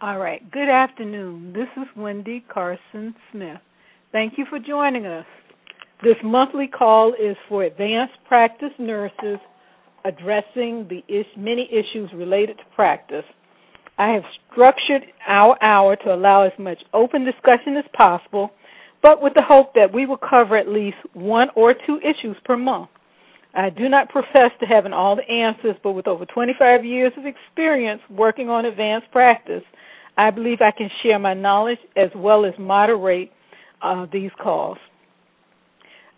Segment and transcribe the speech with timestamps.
[0.00, 0.50] All right.
[0.50, 1.52] Good afternoon.
[1.52, 3.60] This is Wendy Carson Smith.
[4.12, 5.26] Thank you for joining us.
[6.02, 9.38] This monthly call is for advanced practice nurses
[10.04, 13.24] addressing the is- many issues related to practice.
[13.98, 18.50] I have structured our hour to allow as much open discussion as possible,
[19.02, 22.56] but with the hope that we will cover at least one or two issues per
[22.56, 22.88] month.
[23.54, 27.24] I do not profess to having all the answers, but with over 25 years of
[27.26, 29.64] experience working on advanced practice,
[30.16, 33.32] I believe I can share my knowledge as well as moderate
[33.82, 34.78] uh, these calls.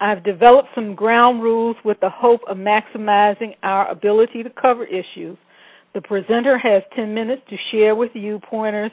[0.00, 5.38] I've developed some ground rules with the hope of maximizing our ability to cover issues.
[5.94, 8.90] The presenter has 10 minutes to share with you pointers,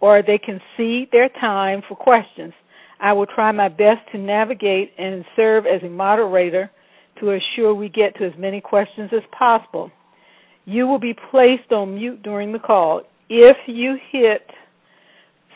[0.00, 2.52] or they can cede their time for questions.
[3.00, 6.70] I will try my best to navigate and serve as a moderator
[7.18, 9.90] to assure we get to as many questions as possible.
[10.64, 13.02] You will be placed on mute during the call.
[13.28, 14.46] If you hit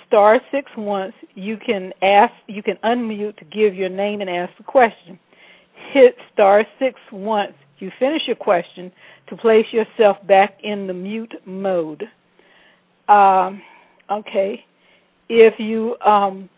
[0.06, 4.56] star six once, you can ask you can unmute to give your name and ask
[4.56, 5.18] the question.
[5.92, 8.92] Hit star six once you finish your question
[9.28, 12.04] to place yourself back in the mute mode.
[13.08, 13.62] Um,
[14.10, 14.64] okay.
[15.28, 16.48] If you um,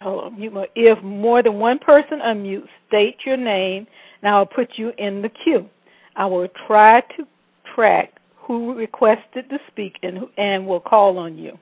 [0.00, 3.86] hold on, if more than one person unmutes, state your name
[4.22, 5.68] and I will put you in the queue.
[6.16, 7.24] I will try to
[7.74, 11.56] track who requested to speak and, and will call on you.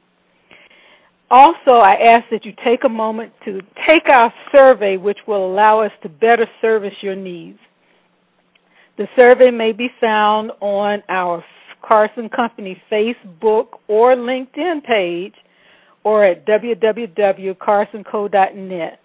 [1.30, 5.82] Also, I ask that you take a moment to take our survey, which will allow
[5.82, 7.58] us to better service your needs.
[8.96, 11.44] The survey may be found on our
[11.86, 15.34] Carson Company Facebook or LinkedIn page
[16.04, 19.00] or at www.carsonco.net.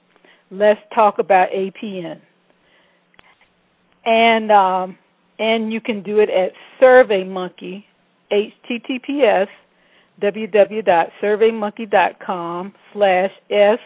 [0.52, 2.22] Let's talk about APN
[4.06, 4.98] and um,
[5.40, 7.84] and you can do it at SurveyMonkey,
[8.32, 9.48] https
[10.22, 13.80] www.surveymonkey.com slash s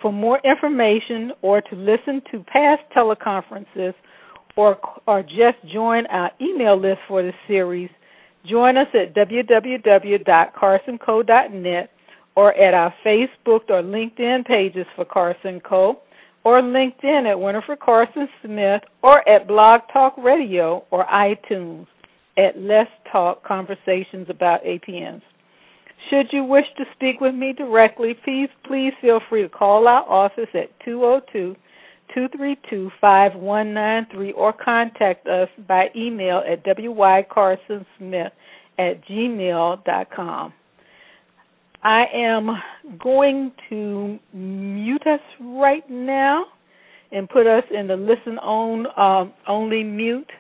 [0.00, 3.94] For more information or to listen to past teleconferences
[4.56, 7.90] or, or just join our email list for the series,
[8.48, 11.90] join us at www.carsonco.net
[12.36, 16.00] or at our Facebook or LinkedIn pages for Carson Co.
[16.44, 21.86] or LinkedIn at Winifred Carson Smith or at Blog Talk Radio or iTunes
[22.38, 25.22] at Let's Talk Conversations about APNs.
[26.10, 30.08] Should you wish to speak with me directly, please please feel free to call our
[30.08, 31.56] office at 202
[32.14, 38.30] 232 5193 or contact us by email at wycarsonsmith
[38.78, 40.52] at gmail.com.
[41.82, 42.50] I am
[42.98, 46.44] going to mute us right now
[47.12, 50.30] and put us in the listen on um, only mute,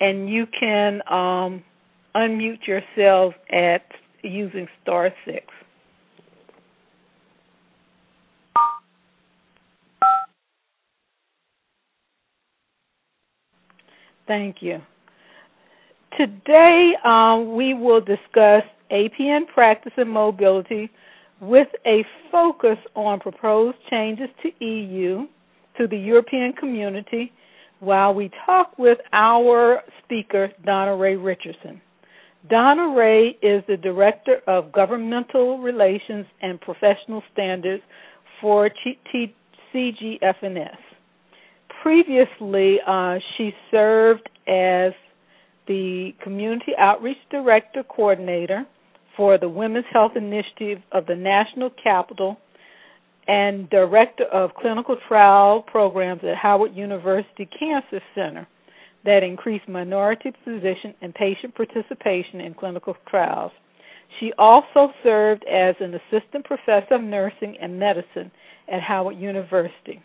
[0.00, 1.62] and you can um,
[2.16, 3.82] unmute yourself at
[4.22, 5.46] using star six.
[14.26, 14.80] Thank you.
[16.18, 20.88] Today um, we will discuss APN practice and mobility
[21.40, 25.26] with a focus on proposed changes to EU,
[25.76, 27.32] to the European community,
[27.80, 31.80] while we talk with our speaker, Donna Rae Richardson.
[32.48, 37.82] Donna Rae is the Director of Governmental Relations and Professional Standards
[38.40, 38.70] for
[39.74, 40.76] CGFNS.
[41.82, 44.92] Previously, uh, she served as
[45.66, 48.66] the Community Outreach Director Coordinator
[49.16, 52.36] for the Women's Health Initiative of the National Capital
[53.26, 58.46] and Director of Clinical Trial Programs at Howard University Cancer Center
[59.04, 63.52] that increase minority physician and patient participation in clinical trials.
[64.18, 68.30] She also served as an assistant professor of nursing and medicine
[68.72, 70.02] at Howard University.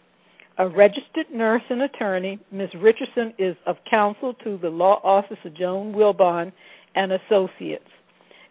[0.59, 2.67] A registered nurse and attorney, Ms.
[2.81, 6.51] Richardson is of counsel to the law office of Joan Wilbon
[6.95, 7.88] and Associates.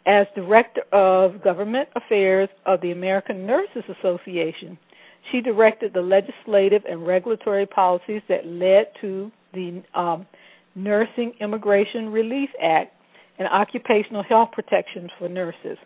[0.07, 4.79] As Director of Government Affairs of the American Nurses Association,
[5.31, 10.27] she directed the legislative and regulatory policies that led to the um,
[10.75, 12.95] Nursing Immigration Relief Act
[13.39, 15.77] and occupational health protections for nurses.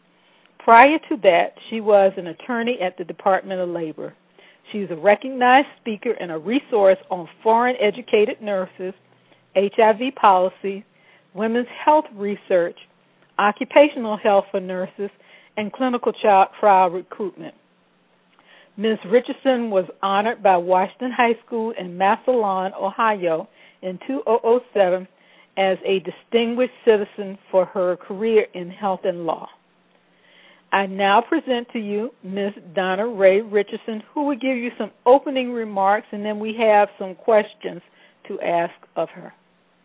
[0.60, 4.14] Prior to that, she was an attorney at the Department of Labor.
[4.72, 8.94] She is a recognized speaker and a resource on foreign educated nurses,
[9.54, 10.84] HIV policy,
[11.34, 12.76] women's health research,
[13.38, 15.10] occupational health for nurses,
[15.58, 17.54] and clinical trial recruitment.
[18.78, 18.96] Ms.
[19.10, 23.46] Richardson was honored by Washington High School in Massillon, Ohio,
[23.82, 25.06] in 2007
[25.58, 29.46] as a distinguished citizen for her career in health and law.
[30.72, 32.52] I now present to you Ms.
[32.74, 37.14] Donna Rae Richardson, who will give you some opening remarks, and then we have some
[37.14, 37.82] questions
[38.26, 39.34] to ask of her.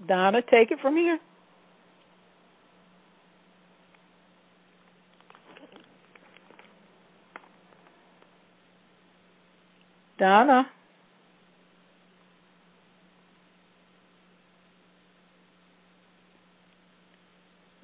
[0.08, 1.20] Donna, take it from here.
[10.18, 10.68] Donna.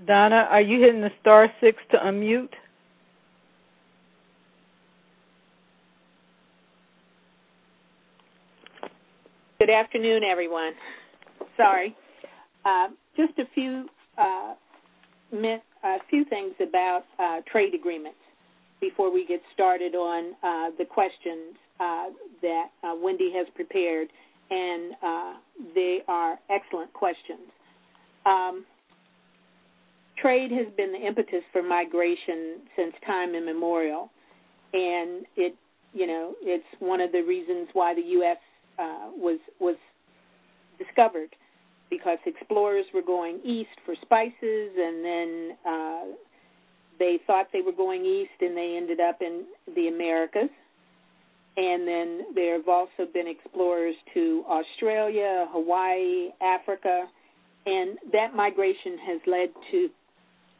[0.07, 2.50] Donna, are you hitting the star six to unmute?
[9.65, 10.74] Good afternoon, everyone.
[11.56, 11.95] Sorry.
[12.65, 13.86] Uh, just a few
[14.18, 14.56] uh,
[15.31, 18.18] a few things about uh, trade agreements
[18.81, 22.07] before we get started on uh, the questions uh,
[22.42, 24.10] that uh, Wendy has prepared,
[24.50, 24.95] and
[25.74, 27.48] they are excellent questions.
[28.25, 28.65] Um,
[30.21, 34.12] trade has been the impetus for migration since time immemorial,
[34.74, 35.56] and it,
[35.94, 38.36] you know, it's one of the reasons why the U.S.
[38.80, 39.75] Uh, was was
[40.80, 41.30] discovered
[41.90, 46.04] because explorers were going east for spices, and then uh,
[46.98, 50.50] they thought they were going east, and they ended up in the Americas.
[51.56, 57.06] And then there have also been explorers to Australia, Hawaii, Africa,
[57.68, 59.90] and that migration has led to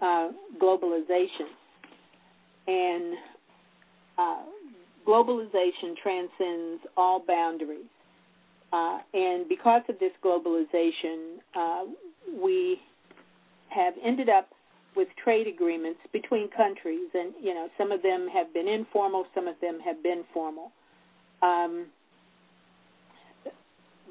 [0.01, 0.27] uh,
[0.62, 1.50] globalization.
[2.68, 3.15] And
[4.19, 4.44] uh,
[5.07, 7.89] globalization transcends all boundaries.
[8.73, 11.83] Uh, and because of this globalization, uh,
[12.41, 12.81] we
[13.69, 14.49] have ended up
[14.95, 19.47] with trade agreements between countries, and you know some of them have been informal, some
[19.47, 20.71] of them have been formal.
[21.43, 21.85] Um,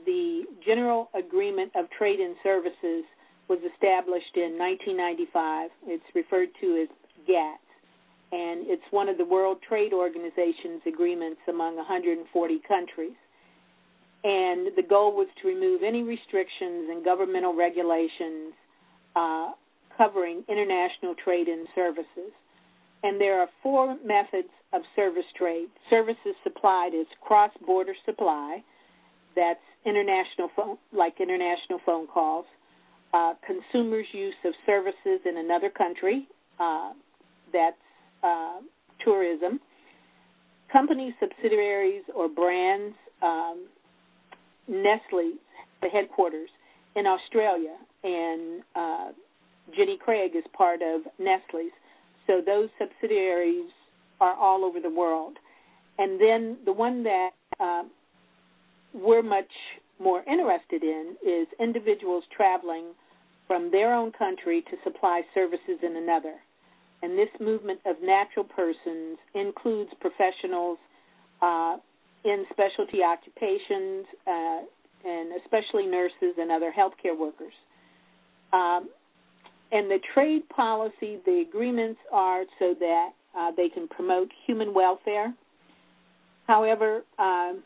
[0.06, 3.04] the General Agreement of Trade and Services
[3.48, 5.70] was established in 1995.
[5.86, 6.88] It's referred to as
[7.26, 7.60] GATT,
[8.30, 13.14] and it's one of the World Trade Organization's agreements among 140 countries
[14.24, 18.54] and the goal was to remove any restrictions and governmental regulations
[19.16, 19.50] uh,
[19.96, 22.30] covering international trade in services.
[23.02, 25.68] And there are four methods of service trade.
[25.90, 28.62] Services supplied is cross-border supply,
[29.34, 32.44] that's international phone, like international phone calls.
[33.12, 36.26] Uh, consumers' use of services in another country,
[36.58, 36.92] uh,
[37.52, 37.76] that's
[38.22, 38.60] uh,
[39.04, 39.60] tourism.
[40.72, 43.66] Company subsidiaries or brands um,
[44.72, 45.34] Nestle,
[45.82, 46.48] the headquarters
[46.96, 49.08] in Australia, and uh,
[49.76, 51.72] Jenny Craig is part of Nestle's.
[52.26, 53.70] So those subsidiaries
[54.20, 55.36] are all over the world.
[55.98, 57.30] And then the one that
[57.60, 57.82] uh,
[58.94, 59.50] we're much
[60.00, 62.86] more interested in is individuals traveling
[63.46, 66.34] from their own country to supply services in another.
[67.02, 70.78] And this movement of natural persons includes professionals
[71.40, 71.76] uh,
[72.24, 74.60] in specialty occupations, uh,
[75.04, 77.54] and especially nurses and other healthcare workers.
[78.52, 78.88] Um,
[79.72, 85.32] and the trade policy, the agreements are so that uh, they can promote human welfare.
[86.46, 87.62] However, um,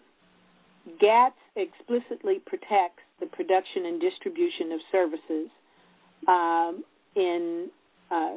[1.01, 5.49] GATT explicitly protects the production and distribution of services
[6.29, 6.85] um,
[7.17, 7.69] in
[8.11, 8.37] uh,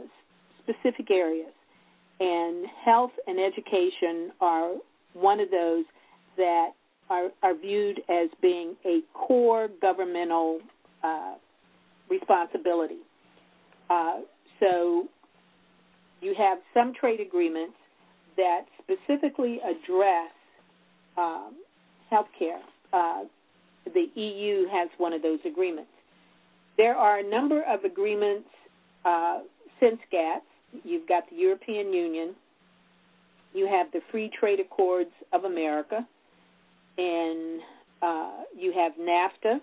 [0.63, 1.53] specific areas.
[2.19, 4.73] And health and education are
[5.13, 5.85] one of those
[6.39, 6.69] that
[7.09, 10.59] are, are viewed as being a core governmental
[11.03, 11.35] uh,
[12.09, 12.99] responsibility.
[13.89, 14.21] Uh,
[14.59, 15.07] so
[16.21, 17.75] you have some trade agreements
[18.37, 20.31] that specifically address
[21.17, 21.55] um,
[22.09, 22.59] health care.
[22.93, 23.23] Uh,
[23.85, 25.91] the EU has one of those agreements.
[26.77, 28.47] There are a number of agreements
[29.03, 29.39] uh,
[29.79, 30.43] since GATT.
[30.83, 32.35] You've got the European Union.
[33.53, 36.07] You have the Free Trade Accords of America
[36.99, 37.61] and
[38.01, 39.59] uh, you have NAFTA,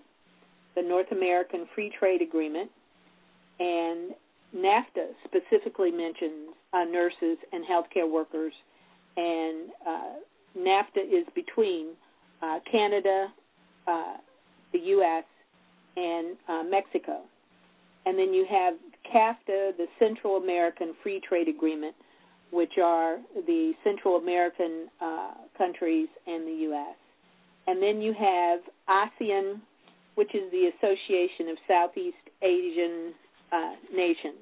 [0.75, 2.69] the North American Free Trade Agreement,
[3.59, 4.11] and
[4.55, 8.53] NAFTA specifically mentions uh, nurses and healthcare workers,
[9.17, 10.13] and uh,
[10.57, 11.89] NAFTA is between
[12.41, 13.27] uh, Canada,
[13.87, 14.17] uh,
[14.73, 15.23] the U.S.,
[15.95, 17.21] and uh, Mexico.
[18.05, 18.75] And then you have
[19.13, 21.95] CAFTA, the Central American Free Trade Agreement,
[22.51, 23.17] which are
[23.47, 24.87] the Central American
[25.57, 26.95] countries and the U.S.
[27.67, 28.59] And then you have
[28.89, 29.61] ASEAN,
[30.15, 33.13] which is the Association of Southeast Asian
[33.51, 34.39] uh, Nations.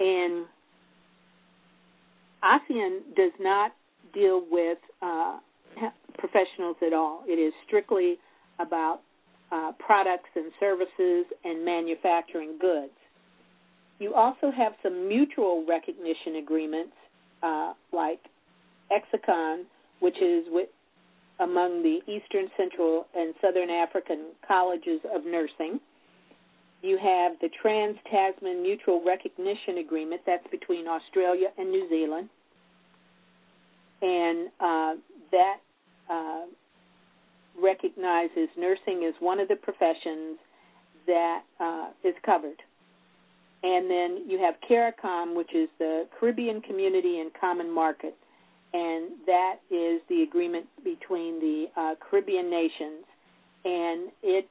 [0.00, 0.46] And
[2.42, 3.72] ASEAN does not
[4.14, 5.38] deal with uh,
[6.18, 7.22] professionals at all.
[7.26, 8.16] It is strictly
[8.58, 9.00] about
[9.50, 12.92] uh, products and services and manufacturing goods.
[13.98, 16.94] You also have some mutual recognition agreements,
[17.42, 18.20] uh, like
[18.90, 19.64] ECSACON,
[20.00, 20.68] which is with,
[21.42, 25.80] among the Eastern, Central, and Southern African colleges of nursing.
[26.82, 32.28] You have the Trans Tasman Mutual Recognition Agreement, that's between Australia and New Zealand.
[34.02, 34.94] And uh,
[35.30, 35.56] that
[36.10, 36.46] uh,
[37.60, 40.38] recognizes nursing as one of the professions
[41.06, 42.60] that uh, is covered.
[43.62, 48.16] And then you have CARICOM, which is the Caribbean Community and Common Market,
[48.72, 53.04] and that is the agreement between the uh, Caribbean nations,
[53.64, 54.48] and it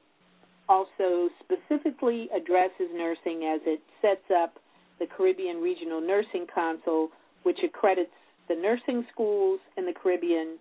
[0.68, 4.54] also specifically addresses nursing as it sets up
[4.98, 7.08] the Caribbean Regional Nursing Council,
[7.42, 8.12] which accredits
[8.48, 10.58] the nursing schools in the Caribbean.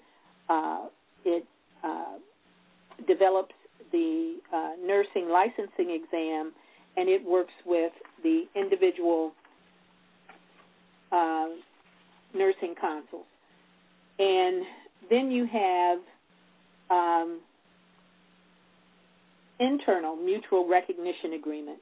[0.49, 0.87] Uh,
[1.23, 1.45] it
[1.83, 2.17] uh,
[3.07, 3.53] develops
[3.91, 6.51] the uh, nursing licensing exam,
[6.97, 7.91] and it works with
[8.23, 9.31] the individual
[11.11, 11.47] uh,
[12.33, 13.25] nursing consuls.
[14.21, 14.63] And
[15.09, 15.99] then you have
[16.91, 17.39] um,
[19.59, 21.81] internal mutual recognition agreements.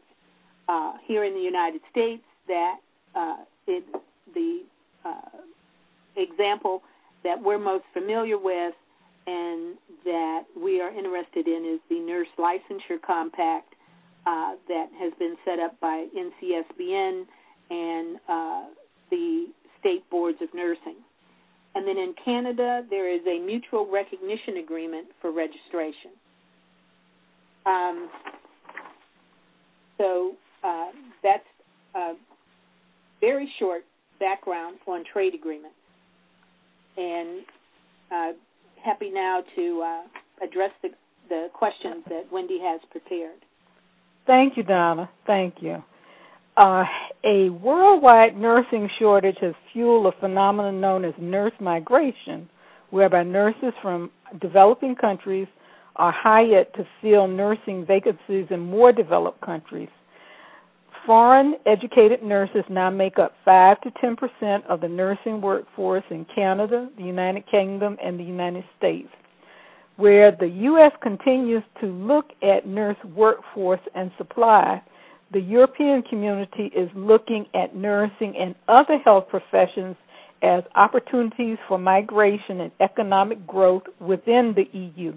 [0.70, 2.78] Uh, here in the United States, that
[3.16, 3.84] uh, it,
[4.34, 4.62] the
[5.04, 5.40] uh,
[6.16, 6.82] example
[7.24, 8.74] that we're most familiar with
[9.28, 13.74] and that we are interested in is the Nurse Licensure Compact
[14.26, 17.26] uh, that has been set up by NCSBN
[17.70, 18.64] and uh,
[19.10, 19.48] the
[19.80, 20.96] state boards of nursing.
[21.76, 26.12] And then in Canada, there is a mutual recognition agreement for registration.
[27.66, 28.10] Um,
[29.98, 30.34] so
[30.64, 30.88] uh,
[31.22, 31.44] that's
[31.96, 32.14] a
[33.22, 33.84] very short
[34.20, 35.76] background on trade agreements.
[36.98, 37.42] And
[38.12, 38.32] uh,
[38.84, 40.90] happy now to uh, address the,
[41.30, 43.38] the questions that Wendy has prepared.
[44.26, 45.10] Thank you, Donna.
[45.26, 45.84] Thank you.
[46.60, 46.84] Uh,
[47.24, 52.50] a worldwide nursing shortage has fueled a phenomenon known as nurse migration,
[52.90, 54.12] whereby nurses from
[54.42, 55.48] developing countries
[55.96, 59.88] are hired to fill nursing vacancies in more developed countries.
[61.06, 66.26] Foreign educated nurses now make up 5 to 10 percent of the nursing workforce in
[66.36, 69.08] Canada, the United Kingdom, and the United States.
[69.96, 70.92] Where the U.S.
[71.02, 74.82] continues to look at nurse workforce and supply,
[75.32, 79.96] the European community is looking at nursing and other health professions
[80.42, 85.14] as opportunities for migration and economic growth within the EU.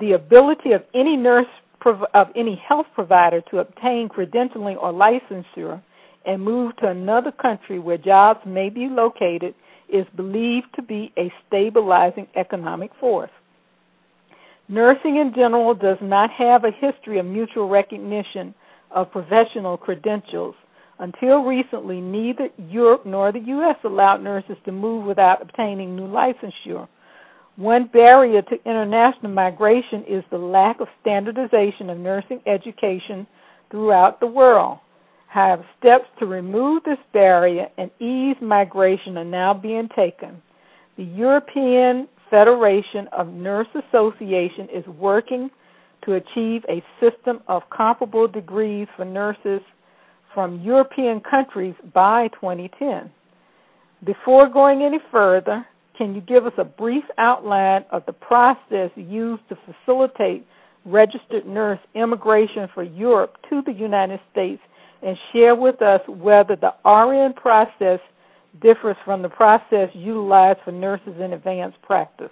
[0.00, 1.46] The ability of any nurse
[1.86, 5.80] of any health provider to obtain credentialing or licensure
[6.26, 9.54] and move to another country where jobs may be located
[9.88, 13.30] is believed to be a stabilizing economic force.
[14.68, 18.54] Nursing in general does not have a history of mutual recognition
[18.90, 20.54] of professional credentials.
[20.98, 23.76] Until recently, neither Europe nor the U.S.
[23.84, 26.86] allowed nurses to move without obtaining new licensure.
[27.56, 33.26] One barrier to international migration is the lack of standardization of nursing education
[33.70, 34.78] throughout the world.
[35.28, 40.42] However, steps to remove this barrier and ease migration are now being taken.
[40.96, 45.50] The European Federation of Nurse Association is working
[46.04, 49.60] to achieve a system of comparable degrees for nurses
[50.34, 53.10] from European countries by 2010.
[54.04, 55.66] Before going any further,
[55.98, 60.46] can you give us a brief outline of the process used to facilitate
[60.86, 64.62] registered nurse immigration for Europe to the United States
[65.02, 68.00] and share with us whether the RN process
[68.62, 72.30] differs from the process utilized for nurses in advanced practice?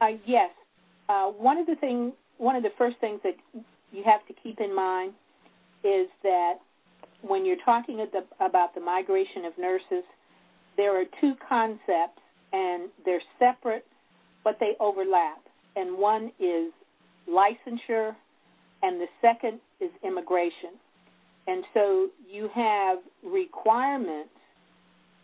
[0.00, 0.50] Uh, yes.
[1.08, 3.36] Uh, one of the thing, one of the first things that
[3.92, 5.12] you have to keep in mind
[5.82, 6.54] is that
[7.22, 8.06] when you're talking
[8.40, 10.04] about the migration of nurses,
[10.76, 12.20] there are two concepts,
[12.52, 13.86] and they're separate,
[14.42, 15.38] but they overlap.
[15.76, 16.72] And one is
[17.28, 18.14] licensure,
[18.82, 20.78] and the second is immigration.
[21.46, 24.30] And so you have requirements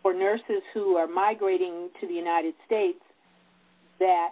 [0.02, 3.00] for nurses who are migrating to the United States
[3.98, 4.30] that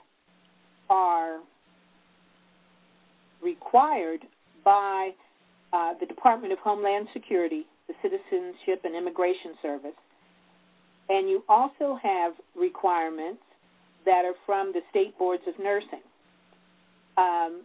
[0.91, 1.41] are
[3.43, 4.21] required
[4.65, 5.11] by
[5.73, 9.99] uh, the Department of Homeland Security, the Citizenship and Immigration Service,
[11.09, 13.43] and you also have requirements
[14.05, 16.03] that are from the state boards of nursing.
[17.17, 17.63] Um,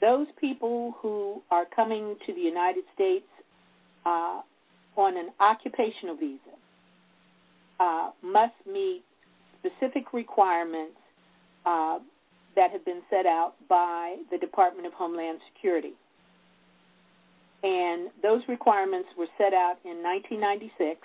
[0.00, 3.26] those people who are coming to the United States
[4.04, 4.40] uh,
[4.96, 6.40] on an occupational visa
[7.80, 9.02] uh, must meet
[9.58, 10.96] specific requirements
[11.66, 11.98] uh,
[12.54, 15.92] that have been set out by the Department of Homeland Security.
[17.62, 21.00] And those requirements were set out in 1996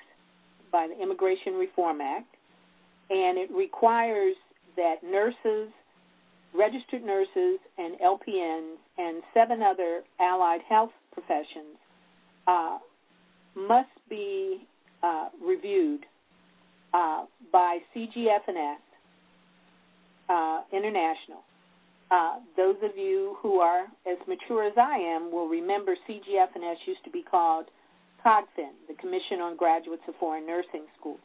[0.71, 2.35] by the Immigration Reform Act,
[3.09, 4.35] and it requires
[4.77, 5.69] that nurses,
[6.53, 11.75] registered nurses, and LPNs, and seven other allied health professions
[12.47, 12.77] uh,
[13.55, 14.65] must be
[15.03, 16.05] uh, reviewed
[16.93, 18.77] uh, by CGFNS
[20.29, 21.43] uh, International.
[22.11, 27.03] Uh, those of you who are as mature as I am will remember CGFNS used
[27.05, 27.65] to be called
[28.23, 31.19] COGFIN, the Commission on Graduates of Foreign Nursing Schools.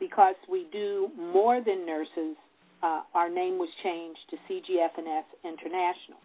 [0.00, 2.36] Because we do more than nurses,
[2.82, 6.18] uh, our name was changed to CGFNS International.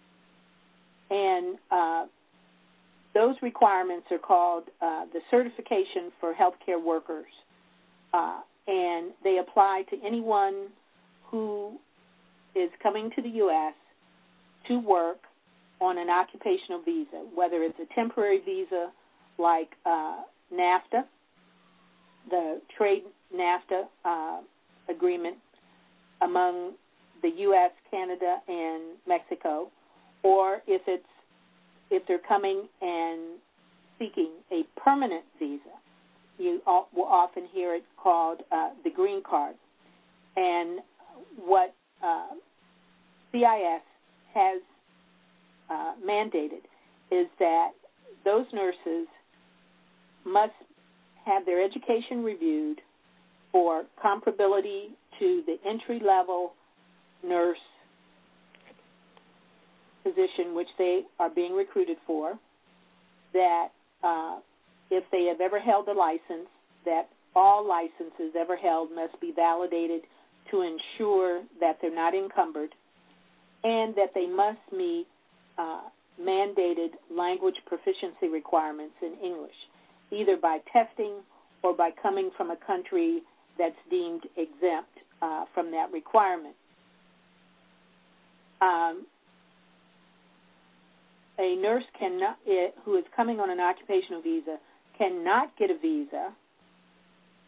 [1.12, 2.06] And uh,
[3.14, 7.32] those requirements are called uh, the Certification for Healthcare Workers,
[8.14, 10.68] uh, and they apply to anyone
[11.30, 11.78] who
[12.56, 13.74] is coming to the U.S.
[14.68, 15.20] to work
[15.80, 18.92] on an occupational visa, whether it's a temporary visa
[19.38, 20.18] like uh,
[20.54, 21.04] NAFTA,
[22.30, 23.04] the trade
[23.36, 24.42] NAFTA uh,
[24.90, 25.38] agreement
[26.22, 26.74] among
[27.22, 29.70] the U.S., Canada, and Mexico,
[30.24, 31.06] or if it's
[31.90, 33.40] if they're coming and
[34.00, 35.62] seeking a permanent visa.
[36.40, 39.56] You will often hear it called uh, the green card.
[40.36, 40.80] And
[41.38, 42.28] what uh,
[43.32, 43.82] CIS
[44.34, 44.62] has
[45.70, 46.64] uh, mandated
[47.12, 47.72] is that
[48.24, 49.08] those nurses
[50.26, 50.54] must
[51.26, 52.82] have their education reviewed
[53.52, 54.88] for comparability
[55.20, 56.54] to the entry level
[57.24, 57.58] nurse
[60.04, 62.34] position which they are being recruited for,
[63.34, 63.68] that
[64.04, 64.38] uh,
[64.90, 66.50] if they have ever held a license,
[66.86, 70.02] that all licenses ever held must be validated
[70.50, 72.74] to ensure that they're not encumbered,
[73.64, 75.06] and that they must meet
[75.58, 75.82] uh,
[76.20, 79.56] mandated language proficiency requirements in English,
[80.12, 81.22] either by testing
[81.64, 83.22] or by coming from a country
[83.58, 86.56] that's deemed exempt uh, from that requirement.
[88.62, 89.06] Um,
[91.40, 92.38] a nurse cannot,
[92.86, 94.58] who is coming on an occupational visa
[94.98, 96.30] cannot get a visa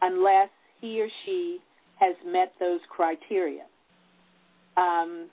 [0.02, 0.50] unless
[0.82, 1.60] he or she
[2.04, 3.64] has met those criteria.
[4.76, 5.30] Um,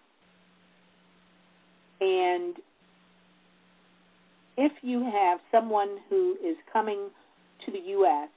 [2.00, 2.54] and
[4.56, 7.08] if you have someone who is coming
[7.66, 8.28] to the U.S.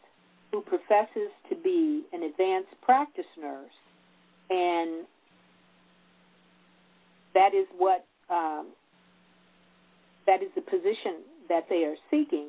[0.52, 3.70] who professes to be an advanced practice nurse,
[4.50, 5.06] and
[7.34, 8.68] that is what um,
[10.26, 12.48] that is the position that they are seeking,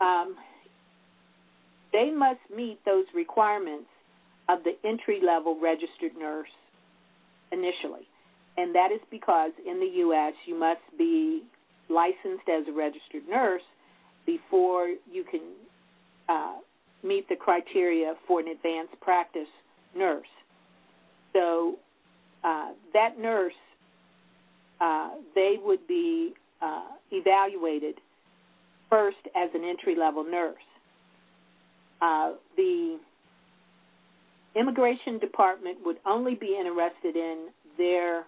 [0.00, 0.34] um,
[1.92, 3.86] they must meet those requirements
[4.48, 6.48] of the entry level registered nurse
[7.52, 8.06] initially.
[8.56, 11.42] And that is because in the U.S., you must be
[11.88, 13.62] licensed as a registered nurse
[14.26, 15.40] before you can
[16.28, 16.54] uh,
[17.02, 19.48] meet the criteria for an advanced practice
[19.96, 20.26] nurse.
[21.32, 21.76] So
[22.42, 23.52] uh, that nurse
[24.80, 27.96] uh, they would be uh, evaluated
[28.90, 30.56] first as an entry level nurse.
[32.02, 32.98] Uh, the
[34.56, 38.20] immigration department would only be interested in their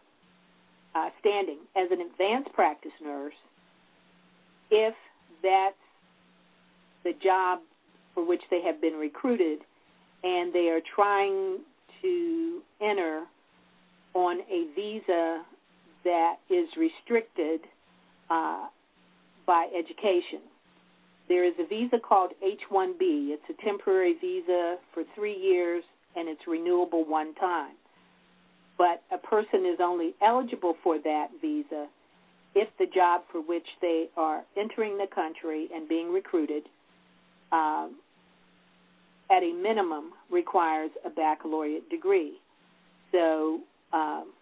[0.95, 3.35] uh, standing as an advanced practice nurse
[4.71, 4.95] if
[5.43, 5.75] that's
[7.05, 7.61] the job
[8.15, 9.61] for which they have been recruited
[10.25, 11.59] and they are trying
[12.03, 13.25] to enter
[14.15, 15.43] on a visa
[16.05, 17.61] that is restricted
[18.31, 18.67] uh,
[19.47, 20.41] by education.
[21.29, 23.35] There is a visa called H-1B.
[23.35, 25.85] It's a temporary visa for three years,
[26.17, 27.75] and it's renewable one time.
[28.79, 31.87] But a person is only eligible for that visa
[32.55, 36.65] if the job for which they are entering the country and being recruited
[37.53, 37.97] um,
[39.31, 42.35] at a minimum requires a baccalaureate degree.
[43.13, 43.61] So
[43.93, 44.33] um,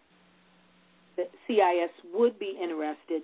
[1.16, 3.22] that CIS would be interested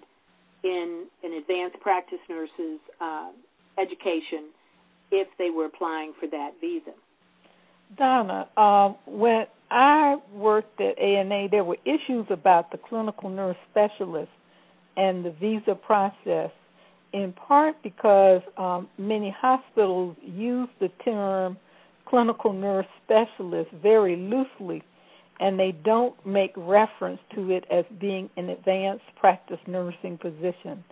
[0.62, 3.30] in an advanced practice nurse's uh,
[3.78, 4.50] education
[5.10, 6.92] if they were applying for that visa.
[7.96, 14.30] Donna, uh, when I worked at ANA, there were issues about the clinical nurse specialist
[14.96, 16.50] and the visa process,
[17.12, 21.56] in part because um, many hospitals use the term
[22.06, 24.82] clinical nurse specialist very loosely
[25.40, 30.84] and they don't make reference to it as being an advanced practice nursing position.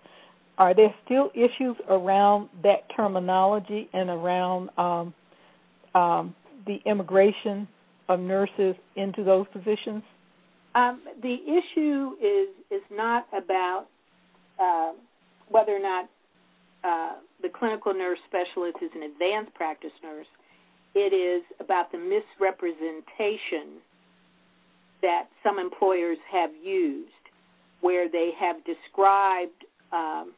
[0.57, 5.15] Are there still issues around that terminology and around um,
[5.95, 6.35] um,
[6.69, 7.67] the immigration
[8.09, 10.05] of nurses into those positions?
[10.75, 13.87] Um, the issue is is not about
[14.61, 14.93] uh,
[15.49, 16.09] whether or not
[16.85, 20.27] uh, the clinical nurse specialist is an advanced practice nurse.
[20.95, 23.81] It is about the misrepresentation
[25.03, 27.13] that some employers have used,
[27.81, 30.33] where they have described um,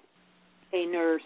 [0.72, 1.22] a nurse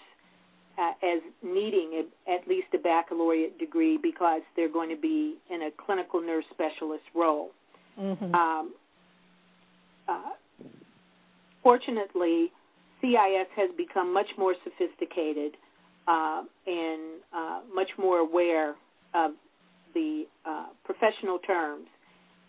[0.78, 5.62] uh, as needing a, at least a baccalaureate degree because they're going to be in
[5.62, 7.50] a clinical nurse specialist role.
[7.98, 8.34] Mm-hmm.
[8.34, 8.74] Um,
[10.08, 10.32] uh,
[11.62, 12.50] fortunately,
[13.00, 15.56] CIS has become much more sophisticated
[16.06, 18.74] uh, and uh, much more aware
[19.14, 19.32] of
[19.94, 21.86] the uh, professional terms,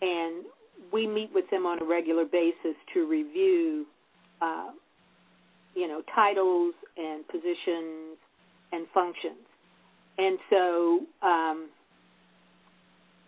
[0.02, 0.44] and
[0.92, 3.86] we meet with them on a regular basis to review,
[4.42, 4.70] uh,
[5.76, 8.16] you know, titles and positions
[8.72, 9.46] and functions.
[10.18, 11.68] And so, um,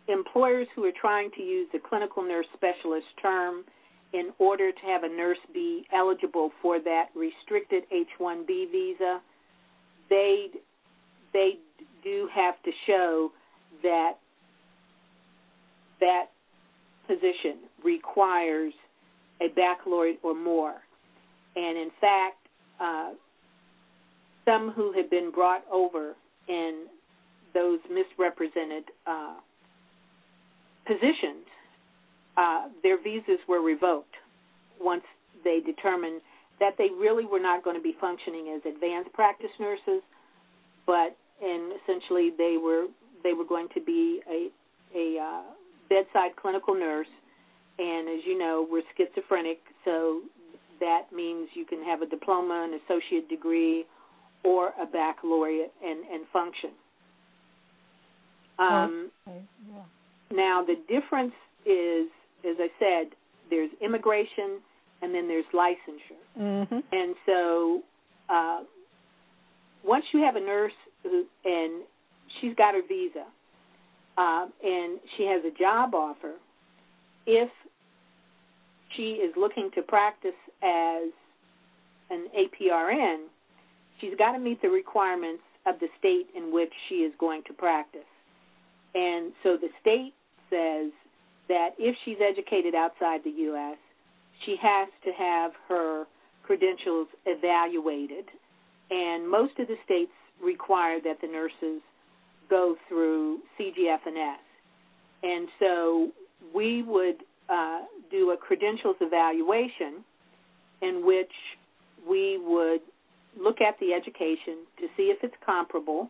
[0.09, 3.65] employers who are trying to use the clinical nurse specialist term
[4.15, 9.21] in order to have a nurse be eligible for that restricted H-1B visa,
[10.09, 10.47] they
[11.35, 11.59] they
[12.03, 13.31] do have to show
[13.83, 14.13] that
[16.01, 16.27] that
[17.07, 18.73] position requires
[19.43, 20.77] a baccalaureate or more.
[21.55, 22.38] And in fact,
[22.81, 23.11] uh,
[24.45, 26.15] some who had been brought over
[26.49, 26.87] in
[27.55, 29.35] those misrepresented uh,
[30.87, 31.45] positions,
[32.37, 34.15] uh, their visas were revoked
[34.81, 35.03] once
[35.45, 36.21] they determined
[36.61, 40.03] that they really were not going to be functioning as advanced practice nurses,
[40.87, 42.87] but and essentially they were
[43.23, 44.49] they were going to be a
[44.95, 45.43] a uh,
[45.89, 47.09] bedside clinical nurse,
[47.79, 50.23] and as you know, we're schizophrenic, so
[50.81, 53.85] that means you can have a diploma, an associate degree,
[54.45, 56.71] or a baccalaureate and, and function.
[58.59, 59.43] Um, okay.
[59.73, 59.83] yeah.
[60.37, 62.09] Now, the difference is,
[62.49, 63.13] as I said,
[63.51, 64.61] there's immigration
[65.01, 66.41] and then there's licensure.
[66.41, 66.79] Mm-hmm.
[66.93, 67.83] And so,
[68.29, 68.61] uh,
[69.85, 71.83] once you have a nurse who, and
[72.41, 73.25] she's got her visa,
[74.17, 76.35] uh, and she has a job offer,
[77.27, 77.49] if
[78.99, 81.09] she is looking to practice as
[82.11, 83.27] an APRN,
[84.01, 87.53] she's got to meet the requirements of the state in which she is going to
[87.53, 88.01] practice.
[88.95, 90.15] And so the state
[90.51, 90.91] says
[91.49, 93.77] that if she's educated outside the U.S.,
[94.45, 96.05] she has to have her
[96.43, 98.25] credentials evaluated.
[98.91, 101.83] And most of the states require that the nurses
[102.49, 104.37] go through CGFNS.
[105.23, 106.09] And so
[106.55, 107.17] we would
[107.49, 107.81] uh,
[108.11, 110.05] do a credentials evaluation
[110.83, 111.33] in which
[112.09, 112.81] we would
[113.41, 116.09] look at the education to see if it's comparable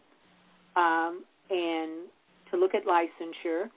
[0.77, 2.09] um, and
[2.51, 3.69] to look at licensure.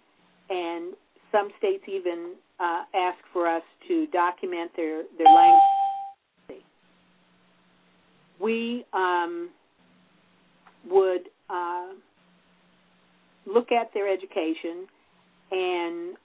[0.50, 0.94] And
[1.32, 6.64] some states even uh, ask for us to document their, their language.
[8.40, 9.50] We um,
[10.90, 11.90] would uh,
[13.46, 14.88] look at their education
[15.52, 16.16] and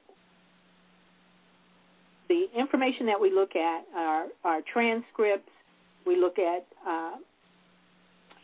[2.29, 4.27] the information that we look at are,
[4.73, 5.51] transcripts.
[6.07, 7.17] We look at uh,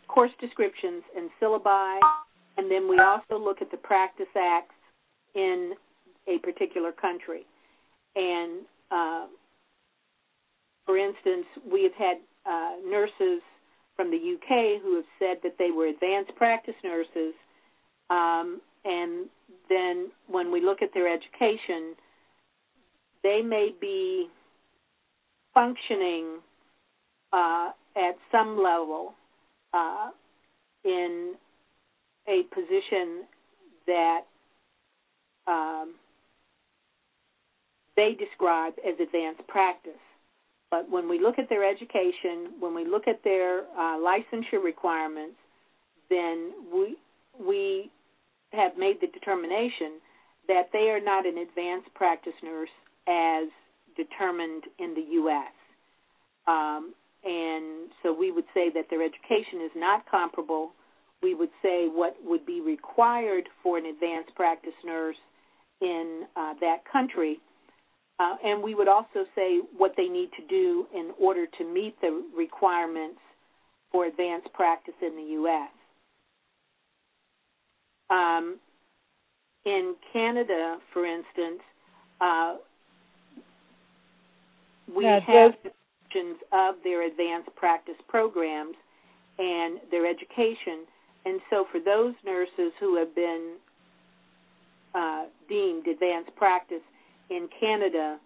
[0.09, 2.01] course descriptions and syllabi,
[2.57, 4.75] and then we also look at the practice acts
[5.35, 5.73] in
[6.29, 7.47] a particular country.
[8.15, 9.27] And uh,
[10.87, 13.41] for instance, we have had uh, nurses
[13.97, 17.35] from the UK who have said that they were advanced practice nurses,
[18.11, 19.27] um, and
[19.69, 21.95] then when we look at their education,
[23.23, 24.29] they may be
[25.55, 26.39] functioning
[27.33, 29.15] uh, at some level
[29.73, 30.11] uh,
[30.85, 31.35] in
[32.29, 33.25] a position
[33.87, 34.21] that
[35.47, 35.95] um,
[37.97, 39.93] they describe as advanced practice.
[40.71, 45.37] But when we look at their education, when we look at their uh, licensure requirements,
[46.09, 46.97] then we
[47.39, 47.91] we
[48.53, 50.01] have made the determination
[50.49, 52.69] that they are not an advanced practice nurse
[53.09, 53.49] as
[53.97, 55.53] determined in the U.S.
[56.47, 60.73] Um, and so we would say that their education is not comparable.
[61.23, 65.17] We would say what would be required for an advanced practice nurse
[65.81, 67.39] in uh, that country.
[68.19, 72.01] Uh, and we would also say what they need to do in order to meet
[72.01, 73.19] the requirements
[73.91, 75.71] for advanced practice in the U.S.
[78.11, 78.59] Um,
[79.65, 81.63] in Canada, for instance,
[82.21, 82.57] uh,
[84.95, 88.77] we Now, have does- descriptions of their advanced practice programs
[89.39, 90.87] and their education.
[91.25, 93.57] And so, for those nurses who have been
[94.95, 96.83] uh, deemed advanced practice
[97.31, 98.19] in Canada,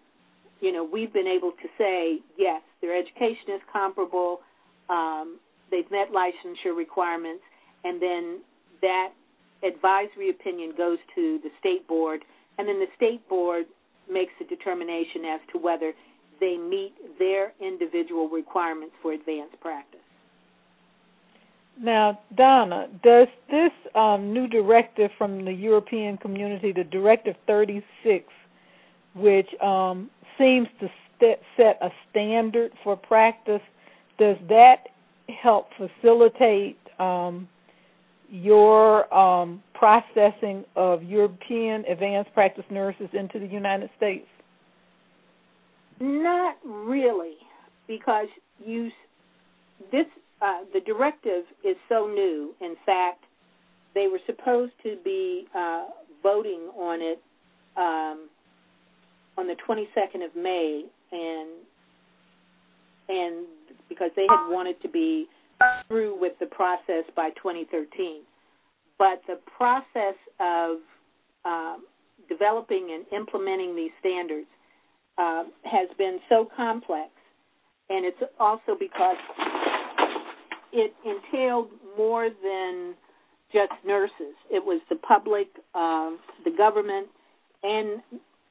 [0.59, 4.41] you know, we've been able to say yes, their education is comparable.
[4.89, 5.39] Um,
[5.71, 7.43] they've met licensure requirements,
[7.83, 8.39] and then
[8.81, 9.09] that
[9.63, 12.25] advisory opinion goes to the state board,
[12.57, 13.65] and then the state board
[14.11, 15.93] makes a determination as to whether
[16.39, 19.99] they meet their individual requirements for advanced practice.
[21.79, 28.25] Now, Donna, does this um, new directive from the European community, the Directive 36,
[29.15, 30.87] which um, seems to
[31.19, 33.61] st- set a standard for practice,
[34.17, 34.87] does that
[35.41, 37.47] help facilitate um,
[38.29, 44.27] your um, processing of European advanced practice nurses into the United States?
[45.99, 47.37] Not really,
[47.87, 48.27] because
[48.63, 48.89] you
[49.91, 50.05] this
[50.41, 52.53] uh, the directive is so new.
[52.61, 53.23] In fact,
[53.95, 55.85] they were supposed to be uh,
[56.21, 57.21] voting on it
[57.75, 58.29] um,
[59.37, 61.49] on the 22nd of May, and
[63.09, 63.45] and
[63.89, 65.27] because they had wanted to be
[65.87, 68.21] through with the process by 2013.
[68.99, 70.77] But the process of
[71.45, 71.85] um,
[72.29, 74.47] developing and implementing these standards
[75.17, 77.09] uh, has been so complex,
[77.89, 79.17] and it's also because
[80.73, 82.93] it entailed more than
[83.51, 84.35] just nurses.
[84.51, 87.07] It was the public, um, the government,
[87.63, 88.01] and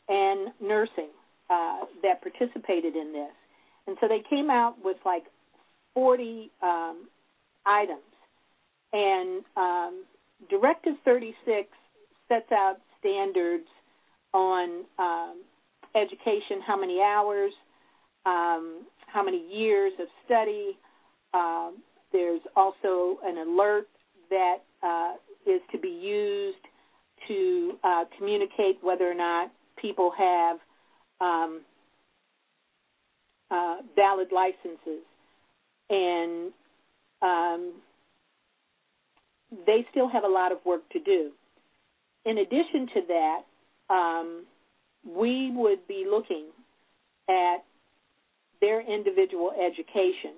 [0.09, 1.11] and nursing
[1.51, 3.33] uh, that participated in this.
[3.87, 5.25] And so they came out with like
[5.95, 7.09] 40 um,
[7.65, 8.01] items.
[8.93, 10.05] And um,
[10.51, 11.69] Directive 36
[12.29, 13.65] sets out standards
[14.35, 15.41] on um,
[15.97, 17.53] education, how many hours,
[18.25, 20.77] um, how many years of study.
[21.35, 21.79] Um,
[22.13, 23.89] there's also an alert
[24.31, 25.15] that uh,
[25.47, 26.59] is to be used
[27.29, 30.59] to uh, communicate whether or not people have
[31.21, 31.61] um,
[33.51, 35.05] uh, valid licenses
[35.89, 36.53] and
[37.23, 37.73] um,
[39.67, 41.31] they still have a lot of work to do.
[42.25, 43.41] In addition to that,
[43.89, 44.45] um,
[45.07, 46.47] we would be looking
[47.29, 47.59] at
[48.61, 50.33] their individual education.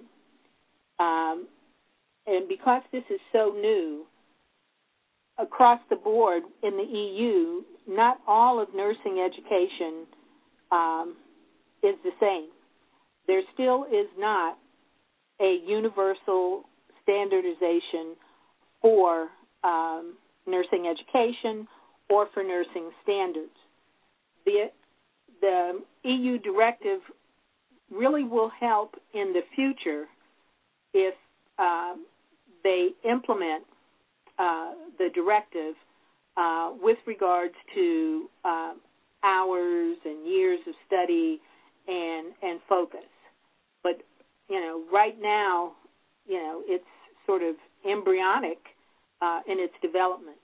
[0.99, 1.47] Um,
[2.27, 4.05] and because this is so new,
[5.39, 10.07] across the board in the EU, not all of nursing education
[10.73, 11.17] um,
[11.83, 12.49] is the same.
[13.27, 14.59] There still is not
[15.41, 16.65] a universal
[17.03, 18.17] standardization
[18.83, 19.29] for
[19.65, 21.69] um, nursing education
[22.11, 23.53] or for nursing standards.
[24.49, 24.71] The,
[25.41, 27.01] the EU directive
[27.91, 30.07] really will help in the future
[30.95, 31.15] if
[31.59, 31.95] uh,
[32.65, 33.65] they implement
[34.39, 35.75] uh, the directive
[36.37, 38.73] uh, with regards to uh,
[39.23, 41.41] hours and years of study
[41.87, 43.09] and and focus.
[43.83, 44.01] But
[44.49, 45.73] you know, right now,
[46.27, 46.85] you know, it's
[47.27, 47.57] sort of
[47.89, 48.59] embryonic
[49.21, 50.37] uh, in its development.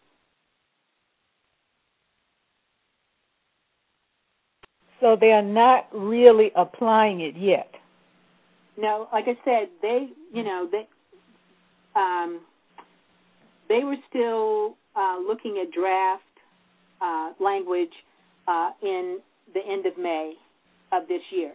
[5.04, 7.70] So they are not really applying it yet.
[8.78, 10.88] No, like I said, they, you know, they,
[11.94, 12.40] um,
[13.68, 16.22] they were still uh, looking at draft
[17.02, 17.92] uh, language
[18.48, 19.18] uh, in
[19.52, 20.32] the end of May
[20.90, 21.52] of this year.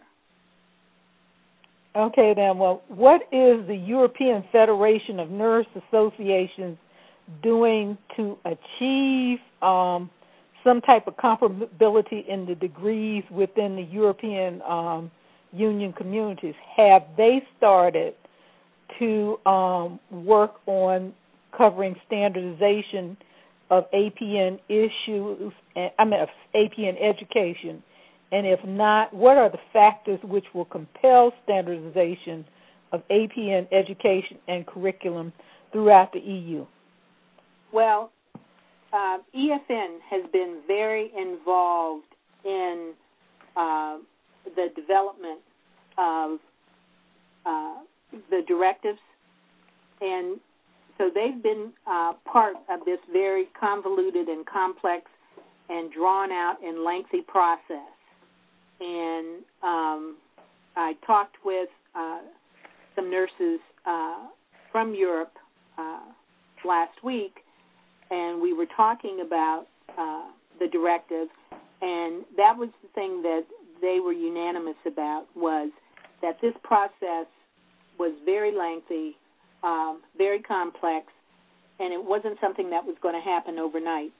[1.96, 2.56] Okay, then.
[2.56, 6.78] Well, what is the European Federation of Nurse Associations
[7.42, 10.08] doing to achieve um,
[10.64, 15.10] some type of comparability in the degrees within the European um,
[15.52, 16.54] Union communities?
[16.76, 18.14] Have they started
[18.98, 21.12] to um, work on
[21.56, 23.16] covering standardization
[23.70, 25.52] of APN issues?
[25.98, 27.82] I mean, of APN education
[28.32, 32.44] and if not, what are the factors which will compel standardization
[32.92, 35.32] of APN education and curriculum
[35.72, 36.64] throughout the EU?
[37.72, 38.12] Well,
[38.92, 42.06] uh, EFN has been very involved
[42.44, 42.92] in
[43.56, 43.98] uh,
[44.56, 45.40] the development
[45.98, 46.38] of
[47.46, 47.74] uh,
[48.30, 48.98] the directives,
[50.00, 50.40] and
[50.98, 55.06] so they've been uh, part of this very convoluted and complex
[55.68, 57.88] and drawn out and lengthy process.
[58.80, 60.16] And um,
[60.76, 62.20] I talked with uh,
[62.96, 64.26] some nurses uh,
[64.72, 65.32] from Europe
[65.78, 66.00] uh,
[66.64, 67.36] last week,
[68.10, 70.24] and we were talking about uh,
[70.58, 71.28] the directive,
[71.80, 73.42] and that was the thing that
[73.80, 75.70] they were unanimous about was
[76.22, 77.26] that this process
[77.98, 79.16] was very lengthy,
[79.62, 81.06] um, very complex,
[81.78, 84.12] and it wasn't something that was going to happen overnight.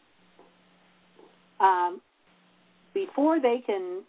[1.60, 2.00] Um,
[2.94, 4.02] before they can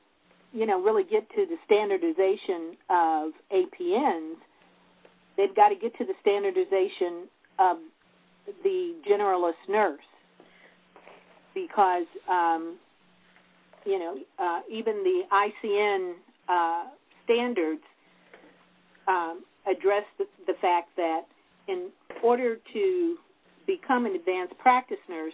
[0.54, 4.36] you know, really get to the standardization of APNs,
[5.38, 7.78] they've got to get to the standardization of
[8.64, 10.00] the generalist nurse
[11.54, 12.78] because um,
[13.86, 16.14] you know uh, even the ICN
[16.50, 16.90] uh,
[17.24, 17.82] standards
[19.08, 21.22] um, address the, the fact that
[21.68, 21.90] in
[22.24, 23.18] order to
[23.68, 25.34] become an advanced practice nurse,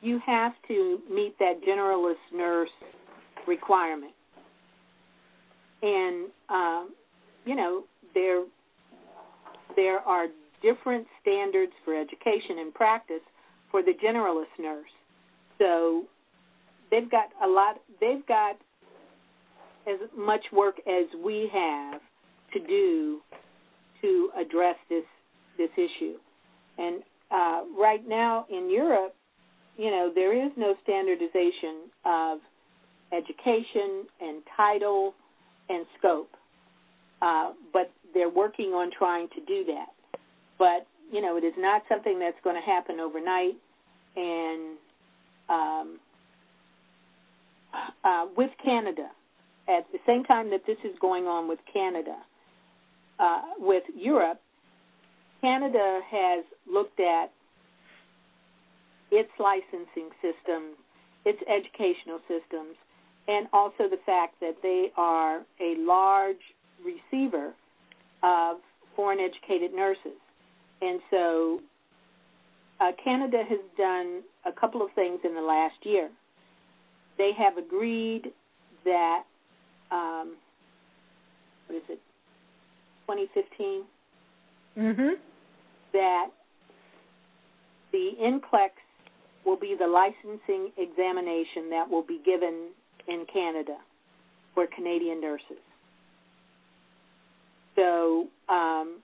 [0.00, 2.70] you have to meet that generalist nurse
[3.46, 4.12] requirement.
[5.82, 6.90] And um,
[7.44, 8.44] you know there
[9.76, 10.26] there are
[10.62, 13.22] different standards for education and practice
[13.70, 14.90] for the generalist nurse.
[15.58, 16.04] So
[16.90, 17.76] they've got a lot.
[18.00, 18.56] They've got
[19.86, 22.00] as much work as we have
[22.52, 23.20] to do
[24.02, 25.04] to address this
[25.56, 26.14] this issue.
[26.78, 29.14] And uh, right now in Europe,
[29.76, 32.38] you know, there is no standardization of
[33.12, 35.14] education and title
[35.68, 36.30] and scope,
[37.22, 39.88] uh, but they're working on trying to do that.
[40.58, 43.56] But you know, it is not something that's going to happen overnight.
[44.16, 44.76] And
[45.48, 45.98] um,
[48.04, 49.08] uh, with Canada,
[49.68, 52.16] at the same time that this is going on with Canada,
[53.18, 54.40] uh, with Europe,
[55.40, 57.30] Canada has looked at
[59.10, 60.74] its licensing system,
[61.24, 62.76] its educational systems,
[63.28, 66.36] and also the fact that they are a large
[66.84, 67.52] receiver
[68.22, 68.56] of
[68.96, 70.18] foreign educated nurses.
[70.80, 71.60] And so
[72.80, 76.08] uh, Canada has done a couple of things in the last year.
[77.16, 78.32] They have agreed
[78.84, 79.24] that,
[79.90, 80.36] um,
[81.66, 82.00] what is it,
[83.06, 83.82] 2015?
[84.78, 85.14] Mm-hmm.
[85.92, 86.26] That
[87.90, 88.70] the NCLEX
[89.44, 92.68] will be the licensing examination that will be given
[93.08, 93.78] in Canada
[94.54, 95.62] for Canadian nurses.
[97.74, 98.98] So um,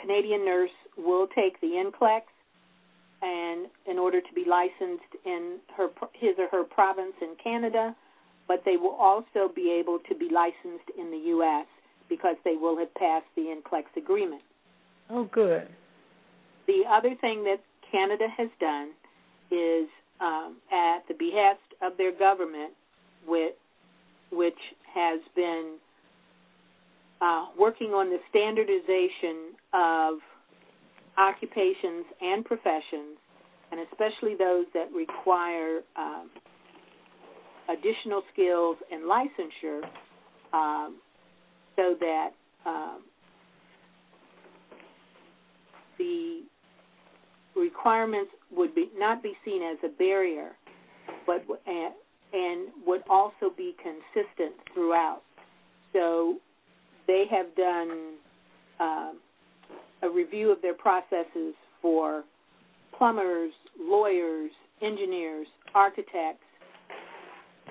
[0.00, 2.22] Canadian nurse will take the NCLEX,
[3.22, 7.94] and in order to be licensed in her his or her province in Canada,
[8.48, 11.66] but they will also be able to be licensed in the U.S.
[12.08, 14.42] because they will have passed the NCLEX agreement.
[15.10, 15.68] Oh, good.
[16.66, 18.90] The other thing that Canada has done
[19.50, 19.88] is,
[20.20, 22.72] um, at the behest of their government,
[23.26, 23.54] which,
[24.30, 24.58] which
[24.92, 25.76] has been
[27.20, 30.18] uh, working on the standardization of
[31.18, 33.16] occupations and professions,
[33.72, 36.30] and especially those that require um,
[37.68, 39.82] additional skills and licensure,
[40.52, 40.96] um,
[41.74, 42.30] so that
[42.64, 43.02] um,
[45.98, 46.42] the
[47.56, 50.50] requirements would be not be seen as a barrier,
[51.26, 51.94] but and,
[52.32, 55.22] and would also be consistent throughout.
[55.92, 56.36] So
[57.06, 58.14] they have done
[58.80, 59.18] um,
[60.02, 62.24] a review of their processes for
[62.96, 64.50] plumbers, lawyers,
[64.82, 66.44] engineers, architects,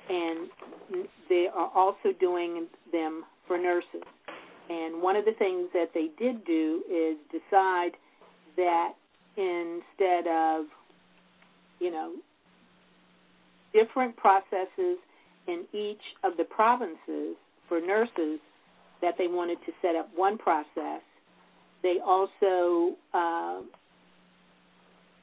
[0.10, 0.50] and
[1.30, 4.04] they are also doing them for nurses.
[4.70, 7.92] And one of the things that they did do is decide
[8.58, 8.94] that
[9.38, 10.66] instead of,
[11.80, 12.14] you know,
[13.74, 14.98] different processes
[15.48, 17.36] in each of the provinces
[17.68, 18.40] for nurses,
[19.06, 21.02] that they wanted to set up one process.
[21.84, 23.62] They also uh,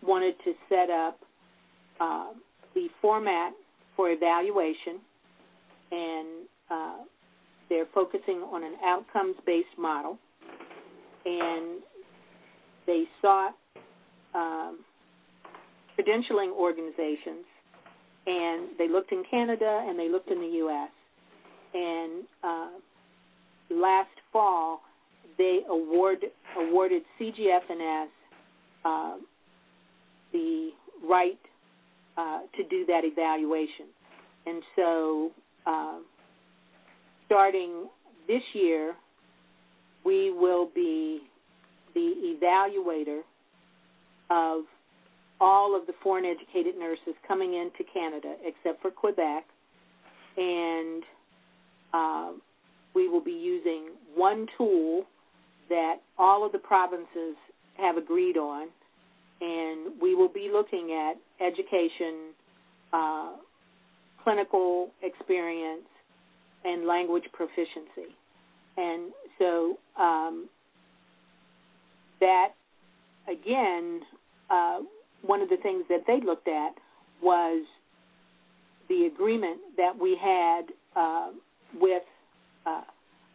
[0.06, 1.18] wanted to set up
[2.00, 2.28] uh,
[2.74, 3.52] the format
[3.96, 5.00] for evaluation,
[5.90, 6.28] and
[6.70, 6.96] uh,
[7.68, 10.16] they're focusing on an outcomes based model.
[11.24, 11.82] And
[12.86, 13.56] they sought
[14.32, 14.78] um,
[15.98, 17.46] credentialing organizations,
[18.28, 20.90] and they looked in Canada and they looked in the U.S.
[21.74, 22.68] And uh,
[23.72, 24.80] last fall,
[25.38, 26.18] they award,
[26.58, 28.06] awarded CGFNS
[28.84, 29.16] uh,
[30.32, 30.70] the
[31.08, 31.38] right
[32.16, 33.86] uh, to do that evaluation.
[34.46, 35.30] And so,
[35.66, 35.98] uh,
[37.26, 37.86] starting
[38.26, 38.94] this year,
[40.04, 41.20] we will be
[41.94, 43.20] the evaluator
[44.30, 44.64] of
[45.40, 49.44] all of the foreign educated nurses coming into Canada, except for Quebec,
[50.36, 51.02] and
[51.92, 52.32] uh,
[52.94, 55.04] we will be using one tool
[55.68, 57.36] that all of the provinces
[57.76, 58.68] have agreed on,
[59.40, 62.34] and we will be looking at education,
[62.92, 63.32] uh,
[64.22, 65.86] clinical experience,
[66.64, 68.14] and language proficiency.
[68.76, 70.48] And so um,
[72.20, 72.48] that,
[73.28, 74.00] again,
[74.50, 74.80] uh,
[75.22, 76.74] one of the things that they looked at
[77.22, 77.64] was
[78.88, 80.62] the agreement that we had
[80.94, 81.30] uh,
[81.80, 82.02] with
[82.66, 82.82] uh,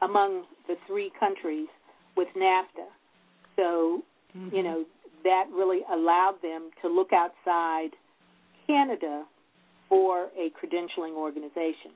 [0.01, 1.67] among the three countries
[2.15, 2.87] with NAFTA.
[3.55, 4.03] So,
[4.35, 4.55] mm-hmm.
[4.55, 4.85] you know,
[5.23, 7.89] that really allowed them to look outside
[8.65, 9.25] Canada
[9.89, 11.91] for a credentialing organization.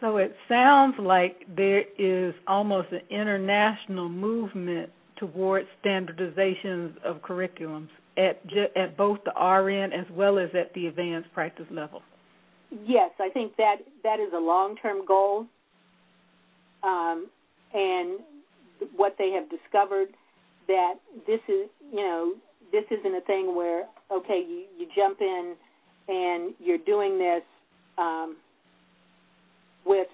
[0.00, 8.40] So it sounds like there is almost an international movement towards standardizations of curriculums at
[8.76, 12.02] at both the RN as well as at the advanced practice level.
[12.84, 15.46] Yes, I think that that is a long-term goal,
[16.82, 17.28] um,
[17.74, 18.20] and
[18.96, 20.08] what they have discovered
[20.66, 20.94] that
[21.26, 22.34] this is you know
[22.70, 25.54] this isn't a thing where okay you you jump in
[26.08, 27.42] and you're doing this
[27.98, 28.36] um,
[29.84, 30.08] with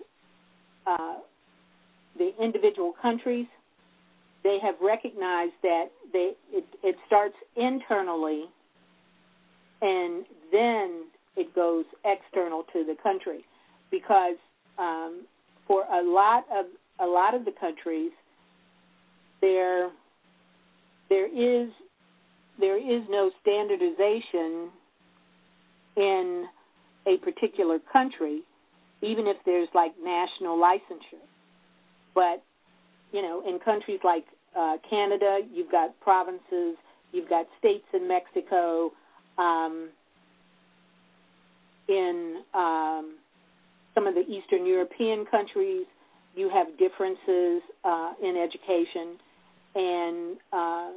[0.87, 1.17] uh,
[2.19, 3.47] the individual countries.
[4.43, 8.45] They have recognized that they it, it starts internally,
[9.81, 11.05] and then
[11.37, 13.45] it goes external to the country,
[13.91, 14.37] because
[14.79, 15.23] um,
[15.67, 16.67] for a lot of
[17.01, 18.12] a lot of the countries,
[19.41, 19.91] there
[21.09, 21.71] there is
[22.59, 24.71] there is no standardization
[25.97, 26.47] in
[27.07, 28.43] a particular country,
[29.03, 31.25] even if there's like national licensure.
[32.15, 32.43] But
[33.12, 34.25] you know, in countries like
[34.57, 36.77] uh, Canada, you've got provinces,
[37.12, 38.93] you've got states in Mexico.
[39.37, 39.89] Um,
[41.89, 43.17] in um,
[43.95, 45.86] some of the Eastern European countries,
[46.34, 49.18] you have differences uh, in education,
[49.74, 50.90] and uh,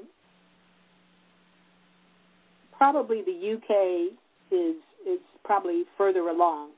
[2.77, 4.13] probably the UK
[4.51, 4.75] is
[5.07, 6.71] is probably further along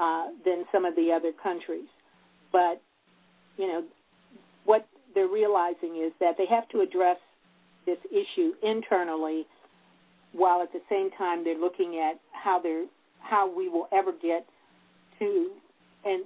[0.00, 1.88] uh, than some of the other countries.
[2.50, 2.80] But
[3.58, 3.84] you know
[4.64, 7.18] what they're realizing is that they have to address
[7.84, 9.46] this issue internally,
[10.32, 12.86] while at the same time they're looking at how they're
[13.20, 14.46] how we will ever get
[15.18, 15.50] to
[16.04, 16.24] an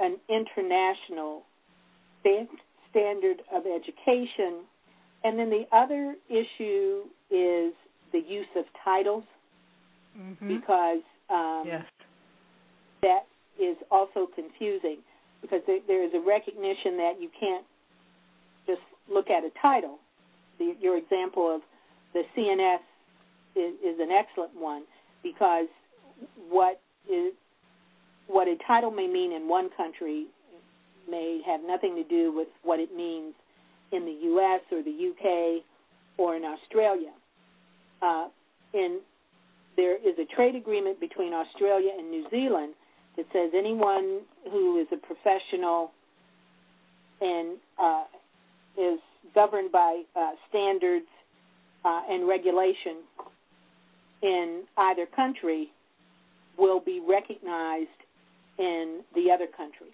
[0.00, 1.42] an international
[2.90, 4.64] standard of education.
[5.22, 7.74] And then the other issue is
[8.12, 9.24] the use of titles
[10.18, 10.48] mm-hmm.
[10.48, 11.84] because um, yes.
[13.02, 13.26] that
[13.60, 14.98] is also confusing
[15.42, 17.64] because there, there is a recognition that you can't
[18.66, 18.80] just
[19.12, 19.98] look at a title.
[20.58, 21.60] The, your example of
[22.12, 22.80] the CNS
[23.56, 24.84] is, is an excellent one
[25.22, 25.66] because
[26.48, 26.80] what
[27.10, 27.34] is
[28.26, 30.26] what a title may mean in one country
[31.08, 33.34] may have nothing to do with what it means
[33.92, 34.60] in the U.S.
[34.70, 35.60] or the U.K.
[36.16, 37.10] or in Australia.
[38.00, 38.28] Uh,
[38.72, 39.00] and
[39.76, 42.74] there is a trade agreement between Australia and New Zealand
[43.16, 45.90] that says anyone who is a professional
[47.20, 48.04] and uh,
[48.78, 49.00] is
[49.34, 51.06] governed by uh, standards
[51.84, 52.98] uh, and regulation
[54.22, 55.70] in either country
[56.60, 57.88] will be recognized
[58.58, 59.88] in the other country.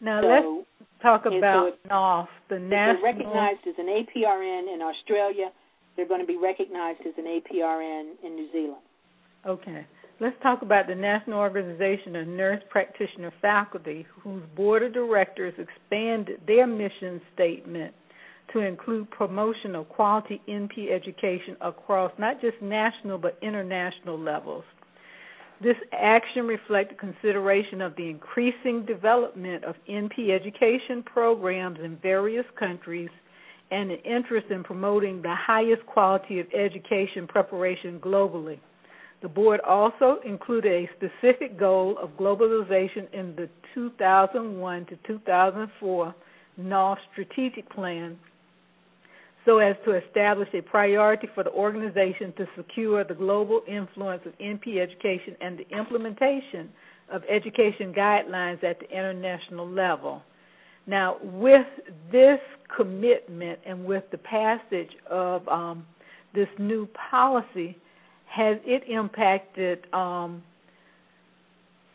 [0.00, 3.02] Now so, let's talk about so NOF, the national.
[3.02, 5.50] They're recognized as an APRN in Australia.
[5.96, 8.82] They're going to be recognized as an APRN in New Zealand.
[9.46, 9.86] Okay.
[10.20, 16.40] Let's talk about the National Organization of Nurse Practitioner Faculty, whose board of directors expanded
[16.46, 17.92] their mission statement
[18.52, 24.64] to include promotion of quality NP education across not just national but international levels.
[25.62, 33.10] This action reflected consideration of the increasing development of NP education programs in various countries
[33.70, 38.58] and an interest in promoting the highest quality of education preparation globally.
[39.22, 46.14] The board also included a specific goal of globalization in the 2001 to 2004
[46.60, 48.18] NOF strategic plan
[49.44, 54.32] so as to establish a priority for the organization to secure the global influence of
[54.38, 56.70] NP education and the implementation
[57.12, 60.22] of education guidelines at the international level.
[60.86, 61.66] Now, with
[62.10, 62.38] this
[62.74, 65.86] commitment and with the passage of um,
[66.34, 67.76] this new policy,
[68.26, 70.42] has it impacted um,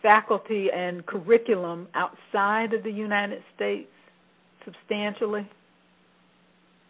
[0.01, 3.89] faculty and curriculum outside of the United States
[4.65, 5.47] substantially?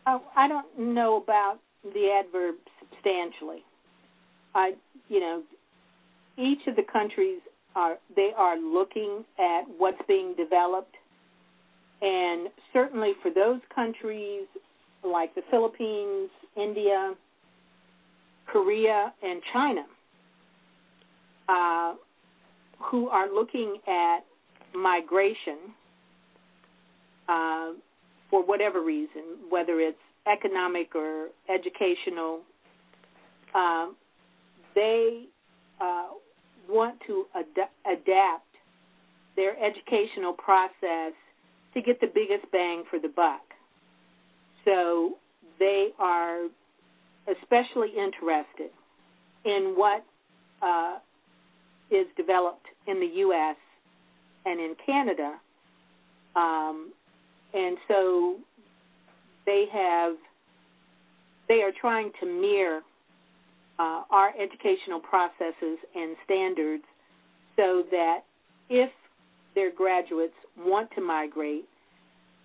[0.07, 3.63] Oh, I don't know about the adverb substantially.
[4.55, 4.73] I,
[5.07, 5.43] you know,
[6.37, 7.39] each of the countries
[7.75, 10.95] are they are looking at what's being developed,
[12.01, 14.47] and certainly for those countries
[15.03, 17.13] like the Philippines, India,
[18.47, 19.85] Korea, and China,
[21.47, 21.93] uh,
[22.89, 24.19] who are looking at
[24.73, 25.73] migration.
[27.27, 27.71] Uh,
[28.29, 29.97] for whatever reason, whether it's
[30.31, 32.41] economic or educational,
[33.55, 33.95] um,
[34.75, 35.25] they
[35.81, 36.07] uh,
[36.69, 38.45] want to ad- adapt
[39.35, 41.13] their educational process
[41.73, 43.41] to get the biggest bang for the buck.
[44.65, 45.17] So
[45.59, 46.47] they are
[47.27, 48.71] especially interested
[49.45, 50.03] in what
[50.61, 50.97] uh,
[51.91, 53.55] is developed in the U.S.
[54.45, 55.35] and in Canada,
[56.35, 56.91] um,
[57.53, 58.35] and so
[59.45, 60.13] they have
[61.47, 62.81] they are trying to mirror
[63.79, 66.83] uh, our educational processes and standards
[67.55, 68.19] so that
[68.69, 68.89] if
[69.55, 71.65] their graduates want to migrate,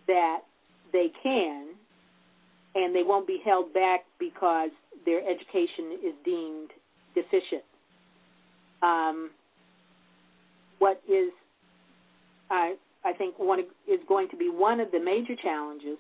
[0.07, 0.39] that
[0.93, 1.69] they can,
[2.75, 4.71] and they won't be held back because
[5.05, 6.71] their education is deemed
[7.15, 7.63] deficient.
[8.83, 9.31] Um,
[10.79, 11.31] what is,
[12.51, 12.75] I
[13.05, 15.99] I think, one is going to be one of the major challenges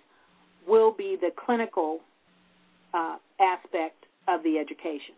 [0.67, 2.01] will be the clinical
[2.95, 5.15] uh, aspect of the education.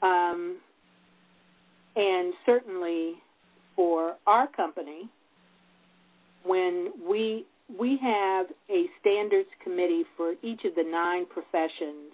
[0.00, 0.56] Um,
[1.94, 3.14] and certainly
[3.76, 5.08] for our company,
[6.44, 7.44] when we
[7.78, 12.12] we have a standards committee for each of the nine professions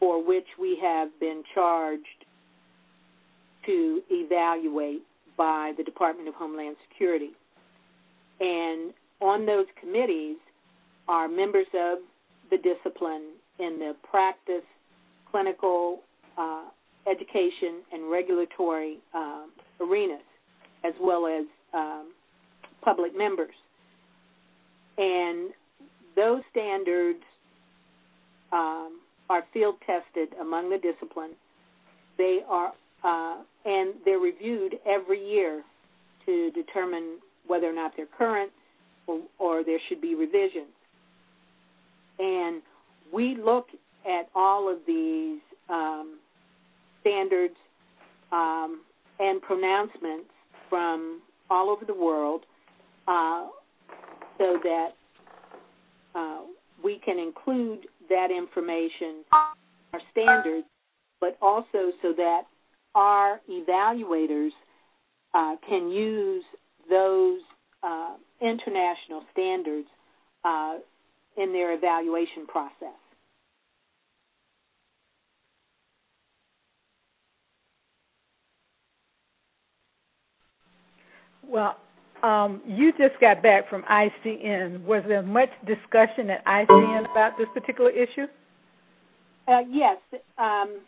[0.00, 2.06] for which we have been charged
[3.66, 5.02] to evaluate
[5.38, 7.30] by the Department of Homeland Security.
[8.40, 10.36] And on those committees
[11.06, 11.98] are members of
[12.50, 14.66] the discipline in the practice,
[15.30, 16.00] clinical,
[16.36, 16.64] uh,
[17.10, 19.44] education, and regulatory uh,
[19.80, 20.20] arenas,
[20.84, 22.12] as well as um,
[22.82, 23.54] public members.
[24.98, 25.50] And
[26.16, 27.22] those standards
[28.52, 31.32] um, are field tested among the discipline.
[32.16, 32.72] They are
[33.04, 35.62] uh, and they're reviewed every year
[36.26, 38.50] to determine whether or not they're current
[39.06, 40.66] or, or there should be revisions.
[42.18, 42.62] And
[43.12, 43.66] we look
[44.04, 46.18] at all of these um,
[47.00, 47.54] standards
[48.32, 48.82] um,
[49.18, 50.30] and pronouncements
[50.68, 52.42] from all over the world
[53.06, 53.46] uh,
[54.36, 54.88] so that
[56.14, 56.40] uh,
[56.82, 60.66] we can include that information, our standards,
[61.20, 62.42] but also so that
[62.94, 64.50] our evaluators
[65.34, 66.44] uh, can use
[66.90, 67.40] those
[67.82, 69.88] uh, international standards
[70.44, 70.76] uh,
[71.36, 72.94] in their evaluation process.
[81.46, 81.76] Well,
[82.22, 84.84] um, you just got back from ICN.
[84.84, 88.26] Was there much discussion at ICN about this particular issue?
[89.46, 89.96] Uh, yes.
[90.36, 90.80] Um,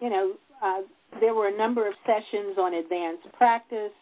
[0.00, 0.32] you know,
[0.62, 0.80] uh,
[1.18, 3.92] there were a number of sessions on advanced practice.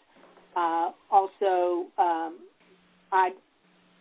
[0.56, 2.38] Uh, also, um,
[3.12, 3.30] I,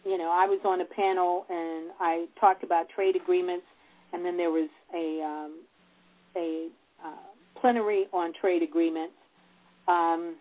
[0.06, 3.66] you know, I was on a panel and I talked about trade agreements,
[4.14, 5.62] and then there was a um,
[6.36, 6.68] a
[7.06, 9.14] uh, plenary on trade agreements.
[9.88, 10.36] Um,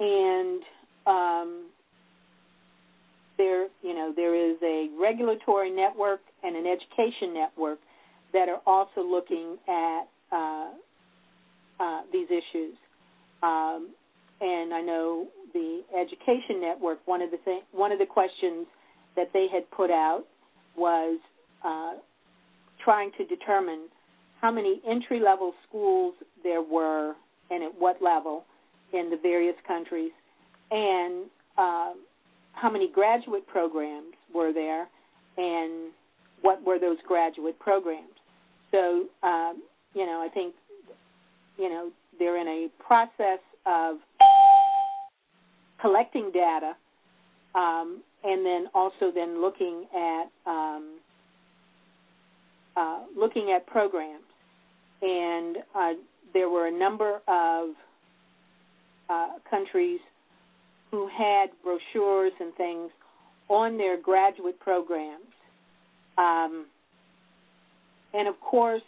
[0.00, 0.62] and
[1.06, 1.64] um,
[3.36, 7.78] there, you know, there is a regulatory network and an education network
[8.32, 10.02] that are also looking at
[10.32, 10.70] uh,
[11.80, 12.74] uh, these issues.
[13.42, 13.90] Um,
[14.40, 16.98] and I know the education network.
[17.06, 18.66] One of the th- one of the questions
[19.16, 20.24] that they had put out
[20.76, 21.18] was
[21.64, 21.94] uh,
[22.84, 23.88] trying to determine
[24.40, 27.14] how many entry level schools there were
[27.50, 28.44] and at what level
[28.92, 30.12] in the various countries,
[30.70, 31.26] and
[31.56, 31.92] uh,
[32.52, 34.86] how many graduate programs were there,
[35.36, 35.92] and
[36.42, 38.14] what were those graduate programs.
[38.70, 39.62] So, um,
[39.94, 40.54] you know, I think,
[41.58, 43.96] you know, they're in a process of
[45.80, 46.72] collecting data,
[47.54, 50.98] um, and then also then looking at um,
[52.76, 54.24] uh, looking at programs.
[55.00, 55.92] And uh,
[56.34, 57.70] there were a number of
[59.08, 60.00] uh, countries
[60.90, 62.90] who had brochures and things
[63.48, 65.24] on their graduate programs.
[66.16, 66.66] Um,
[68.12, 68.82] and of course,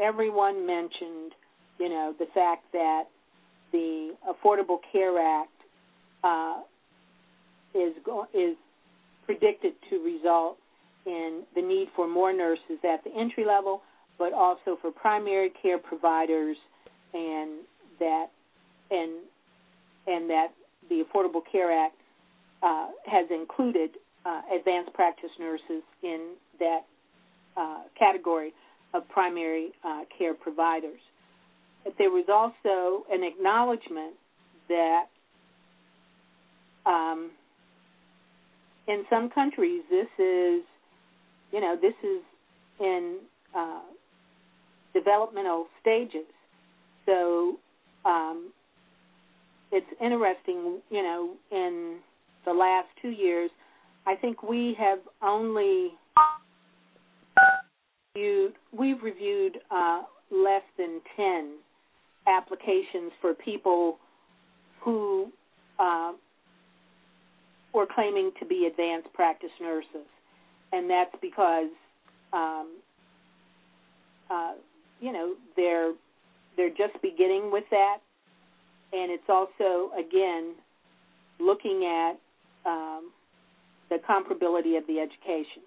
[0.00, 1.32] everyone mentioned,
[1.78, 3.04] you know, the fact that
[3.72, 5.50] the Affordable Care Act
[6.24, 6.60] uh,
[7.74, 8.56] is go- is
[9.26, 10.58] predicted to result
[11.06, 13.82] in the need for more nurses at the entry level,
[14.18, 16.56] but also for primary care providers,
[17.14, 17.60] and
[17.98, 18.26] that
[18.90, 19.12] and
[20.06, 20.48] and that
[20.88, 21.96] the Affordable Care Act
[22.62, 23.90] uh, has included
[24.24, 26.80] uh, advanced practice nurses in that
[27.56, 28.52] uh, category
[28.94, 31.00] of primary uh, care providers.
[31.84, 34.14] But there was also an acknowledgement
[34.68, 35.04] that
[36.86, 37.30] um,
[38.86, 40.62] in some countries this is,
[41.52, 42.22] you know, this is
[42.80, 43.18] in
[43.54, 43.80] uh,
[44.94, 46.26] developmental stages.
[47.06, 47.58] So
[48.04, 48.52] um,
[49.72, 51.98] it's interesting, you know, in
[52.44, 53.50] the last two years,
[54.06, 55.92] I think we have only
[58.18, 61.54] reviewed, we've reviewed uh, less than 10
[62.26, 63.98] applications for people
[64.80, 65.30] who
[65.78, 66.12] uh,
[67.72, 70.06] were claiming to be advanced practice nurses.
[70.72, 71.70] And that's because,
[72.32, 72.76] um,
[74.30, 74.52] uh,
[75.00, 75.92] you know, they're
[76.56, 77.98] they're just beginning with that,
[78.92, 80.54] and it's also again
[81.38, 82.18] looking at
[82.68, 83.12] um,
[83.88, 85.62] the comparability of the education.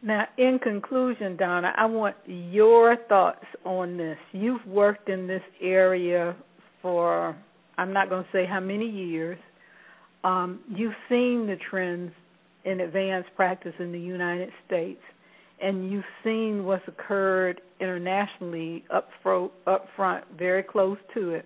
[0.00, 4.18] Now, in conclusion, Donna, I want your thoughts on this.
[4.32, 6.36] You've worked in this area
[6.80, 7.36] for,
[7.78, 9.38] I'm not going to say how many years.
[10.22, 12.12] Um, you've seen the trends
[12.64, 15.00] in advanced practice in the United States,
[15.60, 21.44] and you've seen what's occurred internationally up, fro- up front, very close to it.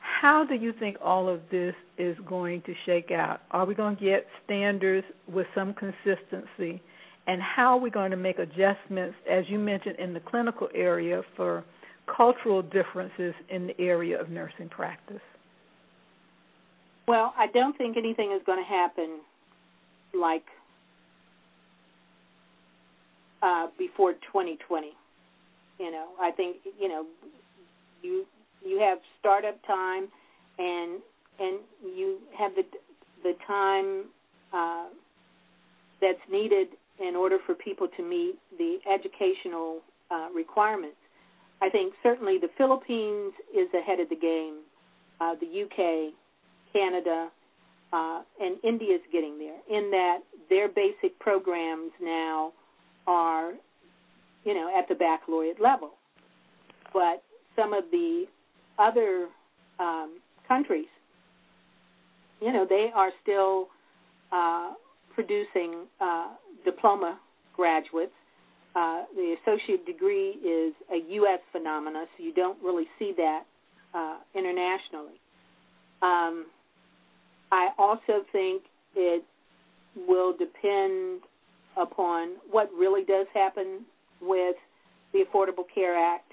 [0.00, 3.42] How do you think all of this is going to shake out?
[3.52, 6.82] Are we going to get standards with some consistency?
[7.26, 11.22] And how are we going to make adjustments, as you mentioned, in the clinical area
[11.36, 11.64] for
[12.14, 15.22] cultural differences in the area of nursing practice?
[17.08, 19.20] Well, I don't think anything is going to happen
[20.18, 20.44] like
[23.42, 24.92] uh, before 2020.
[25.78, 27.04] You know, I think you know
[28.02, 28.24] you
[28.64, 30.08] you have startup time,
[30.58, 31.00] and
[31.40, 32.62] and you have the
[33.22, 34.04] the time
[34.52, 34.86] uh,
[36.00, 36.68] that's needed
[37.00, 39.80] in order for people to meet the educational
[40.10, 40.96] uh, requirements.
[41.62, 44.60] I think certainly the Philippines is ahead of the game.
[45.20, 46.12] Uh, the UK,
[46.72, 47.30] Canada,
[47.92, 49.56] uh, and India is getting there.
[49.70, 50.18] In that
[50.50, 52.52] their basic programs now
[53.06, 53.52] are,
[54.44, 55.92] you know, at the baccalaureate level,
[56.92, 57.22] but
[57.56, 58.24] some of the
[58.78, 59.28] other
[59.78, 60.18] um,
[60.48, 60.86] countries,
[62.40, 63.68] you know, they are still
[64.32, 64.72] uh,
[65.14, 66.28] producing uh,
[66.64, 67.18] diploma
[67.56, 68.12] graduates.
[68.74, 71.38] Uh, the associate degree is a U.S.
[71.52, 73.42] phenomenon, so you don't really see that
[73.94, 75.20] uh, internationally.
[76.02, 76.46] Um,
[77.52, 78.62] I also think
[78.96, 79.24] it
[80.08, 81.20] will depend
[81.76, 83.84] upon what really does happen
[84.20, 84.56] with
[85.12, 86.32] the Affordable Care Act.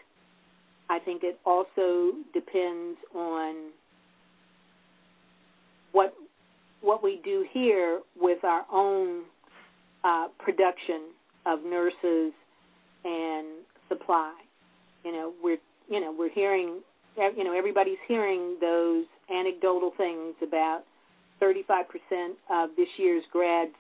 [0.90, 3.70] I think it also depends on
[5.92, 6.14] what
[6.82, 9.24] what we do here with our own
[10.04, 11.10] uh, production
[11.46, 12.34] of nurses
[13.04, 13.48] and
[13.88, 14.34] supply.
[15.04, 15.58] You know, we're
[15.90, 16.82] you know we're hearing
[17.18, 20.84] you know everybody's hearing those anecdotal things about
[21.42, 21.86] 35%
[22.52, 23.72] of this year's grads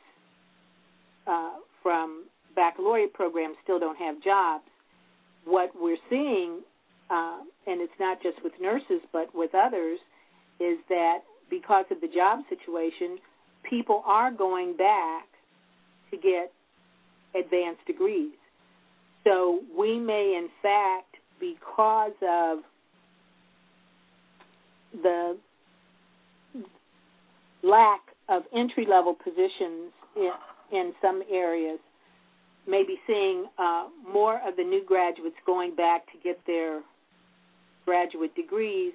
[1.28, 1.52] uh,
[1.84, 2.26] from
[2.56, 4.64] baccalaureate programs still don't have jobs.
[5.46, 6.62] What we're seeing,
[7.10, 10.00] uh, and it's not just with nurses but with others,
[10.60, 11.20] is that
[11.52, 13.20] because of the job situation,
[13.70, 15.26] people are going back
[16.10, 16.52] to get
[17.40, 18.32] advanced degrees.
[19.24, 22.60] So we may, in fact, because of
[25.04, 25.38] the
[27.64, 30.32] lack of entry level positions in,
[30.72, 31.80] in some areas,
[32.68, 36.82] may be seeing uh, more of the new graduates going back to get their
[37.86, 38.94] graduate degrees.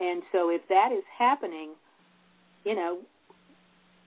[0.00, 1.70] And so, if that is happening,
[2.64, 2.98] you know,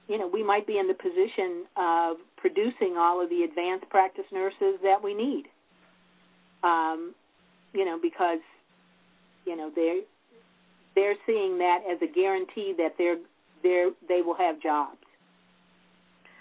[0.08, 4.26] you know, we might be in the position of producing all of the advanced practice
[4.32, 5.46] nurses that we need.
[6.64, 7.14] Um,
[7.74, 8.40] you know, because
[9.46, 10.02] you know they're
[10.96, 13.18] they're seeing that as a guarantee that they're
[13.64, 14.98] they're they will have jobs.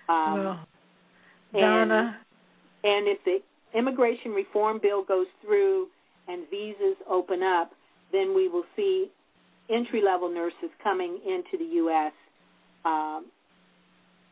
[0.09, 0.69] Um, well,
[1.53, 2.19] Donna,
[2.85, 3.39] and, and if the
[3.77, 5.89] immigration reform bill goes through
[6.29, 7.73] and visas open up,
[8.13, 9.11] then we will see
[9.71, 12.13] entry level nurses coming into the U.S.
[12.85, 13.27] Um,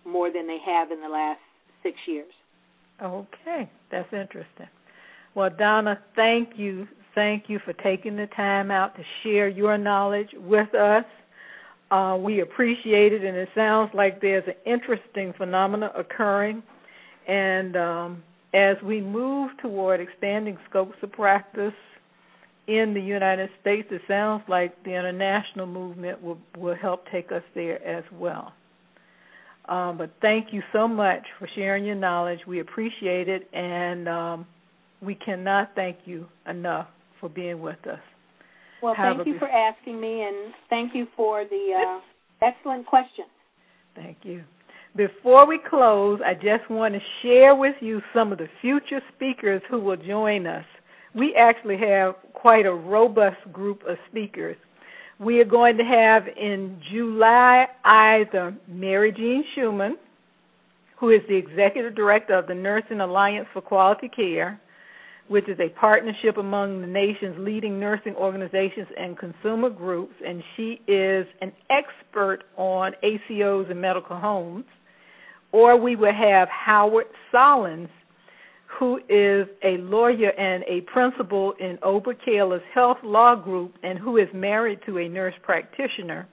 [0.07, 1.41] more than they have in the last
[1.82, 2.32] six years.
[3.03, 4.68] Okay, that's interesting.
[5.35, 6.87] Well, Donna, thank you.
[7.14, 11.05] Thank you for taking the time out to share your knowledge with us.
[11.91, 16.62] Uh, we appreciate it, and it sounds like there's an interesting phenomena occurring.
[17.28, 18.22] And um,
[18.53, 21.72] as we move toward expanding scopes of practice
[22.67, 27.43] in the United States, it sounds like the international movement will, will help take us
[27.55, 28.53] there as well.
[29.69, 32.41] Um, but thank you so much for sharing your knowledge.
[32.47, 34.47] We appreciate it, and um,
[35.01, 36.89] we cannot thank you enough
[37.21, 38.01] for being with us.
[38.83, 42.01] Well, Have thank you for asking me, and thank you for the
[42.43, 43.29] uh, excellent questions.
[43.95, 44.43] Thank you.
[44.97, 49.62] Before we close, I just want to share with you some of the future speakers
[49.71, 50.65] who will join us.
[51.15, 54.57] We actually have quite a robust group of speakers.
[55.21, 59.97] We are going to have in July either Mary Jean Schumann,
[60.99, 64.61] who is the executive director of the Nursing Alliance for Quality Care,
[65.29, 70.81] which is a partnership among the nation's leading nursing organizations and consumer groups, and she
[70.89, 74.65] is an expert on ACOs and medical homes.
[75.53, 77.89] Or we will have Howard Sollins,
[78.79, 84.16] who is a lawyer and a principal in Ober Kaler's Health Law Group and who
[84.16, 86.27] is married to a nurse practitioner.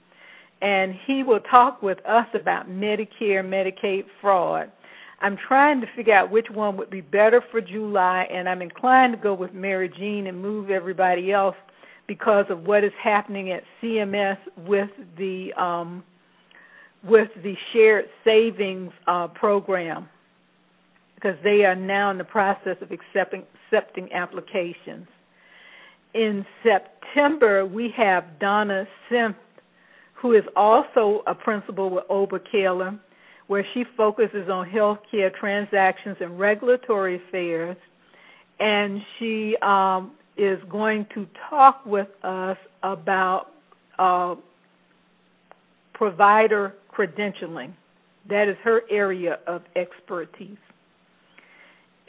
[0.62, 4.72] And he will talk with us about Medicare, Medicaid fraud.
[5.22, 9.14] I'm trying to figure out which one would be better for July, and I'm inclined
[9.14, 11.56] to go with Mary Jean and move everybody else
[12.08, 16.04] because of what is happening at CMS with the um,
[17.04, 20.08] with the shared savings uh, program
[21.22, 25.08] because they are now in the process of accepting accepting applications.
[26.14, 29.36] In September, we have Donna Senft,
[30.14, 33.00] who is also a principal with Ober Kaler,
[33.48, 37.78] where she focuses on healthcare transactions and regulatory affairs,
[38.60, 43.48] and she um, is going to talk with us about
[44.00, 44.36] uh,
[45.94, 47.72] provider credentialing.
[48.30, 50.58] That is her area of expertise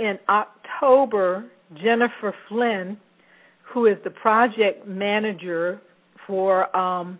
[0.02, 1.44] in October,
[1.80, 2.96] Jennifer Flynn,
[3.72, 5.80] who is the project manager
[6.26, 7.18] for um,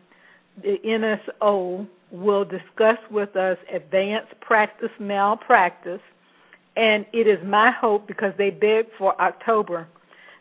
[0.61, 6.01] the NSO, will discuss with us advanced practice malpractice.
[6.75, 9.87] And it is my hope, because they begged for October,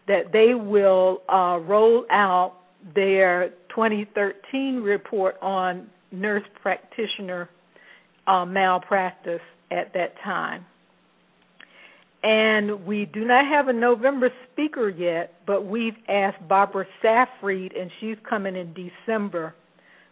[0.08, 2.56] that they will uh, roll out
[2.96, 7.50] their 2013 report on nurse practitioner
[8.26, 10.66] uh, malpractice at that time.
[12.24, 17.90] And we do not have a November speaker yet, but we've asked Barbara Safriet, and
[18.00, 19.56] she's coming in December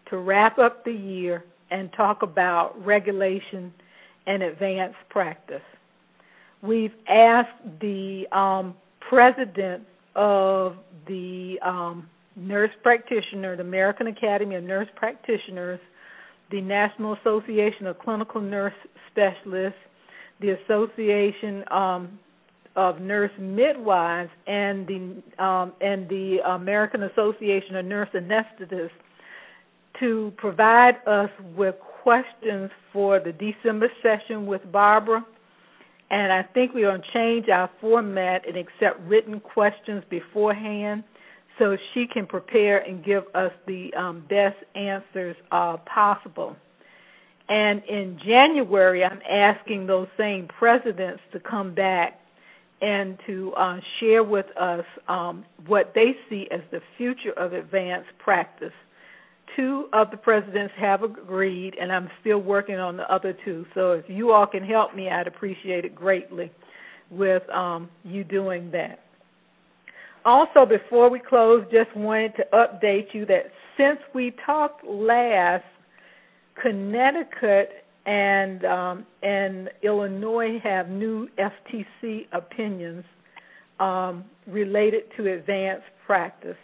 [0.10, 3.72] to wrap up the year and talk about regulation
[4.26, 5.62] and advanced practice.
[6.64, 8.76] We've asked the um,
[9.08, 9.84] president
[10.16, 15.80] of the um, nurse practitioner, the American Academy of Nurse Practitioners,
[16.52, 18.74] the National Association of Clinical Nurse
[19.12, 19.80] Specialists,
[20.40, 22.20] the Association um,
[22.76, 28.90] of Nurse Midwives and the um, and the American Association of Nurse Anesthetists
[30.00, 35.26] to provide us with questions for the December session with Barbara.
[36.12, 41.04] And I think we're going to change our format and accept written questions beforehand
[41.60, 46.56] so she can prepare and give us the um, best answers uh, possible.
[47.50, 52.20] And in January, I'm asking those same presidents to come back
[52.82, 58.10] and to uh, share with us um, what they see as the future of advanced
[58.24, 58.72] practice.
[59.56, 63.66] Two of the presidents have agreed, and I'm still working on the other two.
[63.74, 66.52] So if you all can help me, I'd appreciate it greatly
[67.10, 69.00] with um, you doing that.
[70.24, 73.46] Also, before we close, just wanted to update you that
[73.76, 75.64] since we talked last,
[76.62, 83.04] Connecticut and um, and Illinois have new FTC opinions
[83.80, 86.58] um, related to advanced practice.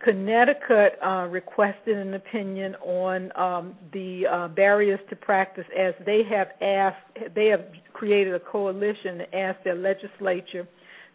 [0.00, 6.48] Connecticut uh, requested an opinion on um, the uh, barriers to practice as they have
[6.60, 7.64] asked they have
[7.94, 10.68] created a coalition to ask their legislature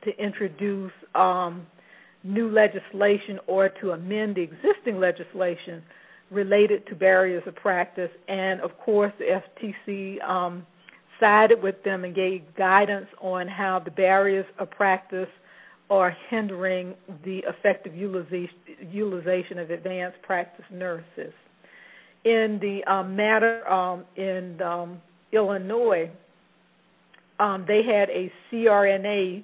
[0.03, 1.67] to introduce um,
[2.23, 5.83] new legislation or to amend the existing legislation
[6.31, 10.65] related to barriers of practice, and of course the FTC um,
[11.19, 15.29] sided with them and gave guidance on how the barriers of practice
[15.89, 21.33] are hindering the effective utilization of advanced practice nurses.
[22.23, 25.01] In the um, matter um, in um,
[25.33, 26.09] Illinois,
[27.39, 29.43] um, they had a CRNA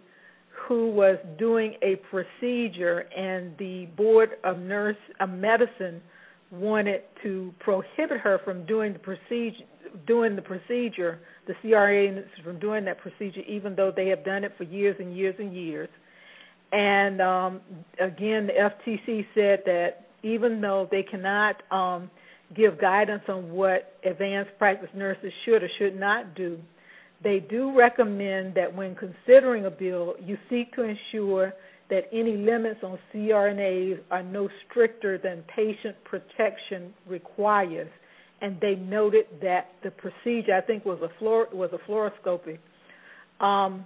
[0.67, 6.01] who was doing a procedure, and the Board of Nurse of Medicine
[6.51, 9.65] wanted to prohibit her from doing the procedure
[10.05, 14.51] doing the procedure, the CRA from doing that procedure, even though they have done it
[14.57, 15.89] for years and years and years.
[16.71, 17.61] And um,
[17.99, 22.09] again, the FTC said that even though they cannot um,
[22.55, 26.59] give guidance on what advanced practice nurses should or should not do,
[27.23, 31.53] they do recommend that when considering a bill, you seek to ensure
[31.89, 37.89] that any limits on CRNAs are no stricter than patient protection requires.
[38.41, 42.59] And they noted that the procedure, I think, was a fluor- was a fluoroscopy,
[43.39, 43.85] um,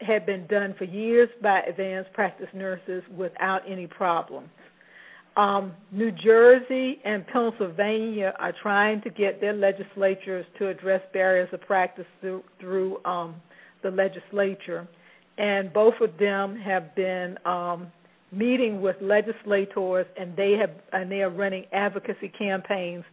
[0.00, 4.48] had been done for years by advanced practice nurses without any problems.
[5.36, 11.60] Um, New Jersey and Pennsylvania are trying to get their legislatures to address barriers of
[11.62, 13.34] practice through, through um,
[13.82, 14.86] the legislature,
[15.38, 17.88] and both of them have been um,
[18.32, 23.04] meeting with legislators, and they have and they are running advocacy campaigns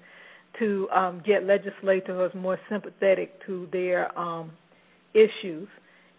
[0.60, 4.52] to um, get legislators more sympathetic to their um,
[5.14, 5.68] issues.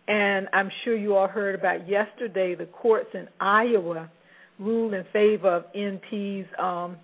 [0.08, 4.10] And I'm sure you all heard about yesterday the courts in Iowa
[4.58, 6.96] ruled in favor of NPs um,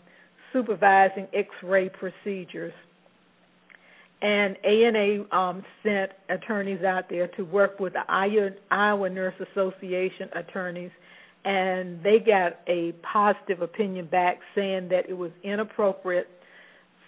[0.53, 2.73] supervising X-ray procedures.
[4.21, 10.91] And ANA um, sent attorneys out there to work with the Iowa, Nurse Association attorneys,
[11.45, 16.29] and they got a positive opinion back saying that it was inappropriate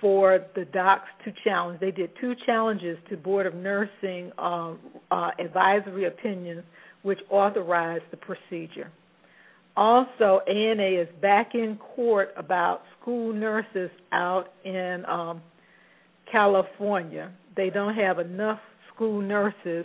[0.00, 1.80] for the docs to challenge.
[1.80, 4.74] They did two challenges to Board of Nursing uh,
[5.10, 6.62] uh, advisory opinions,
[7.02, 8.90] which authorized the procedure.
[9.76, 15.40] Also, ANA is back in court about school nurses out in um,
[16.30, 17.32] California.
[17.56, 18.60] They don't have enough
[18.94, 19.84] school nurses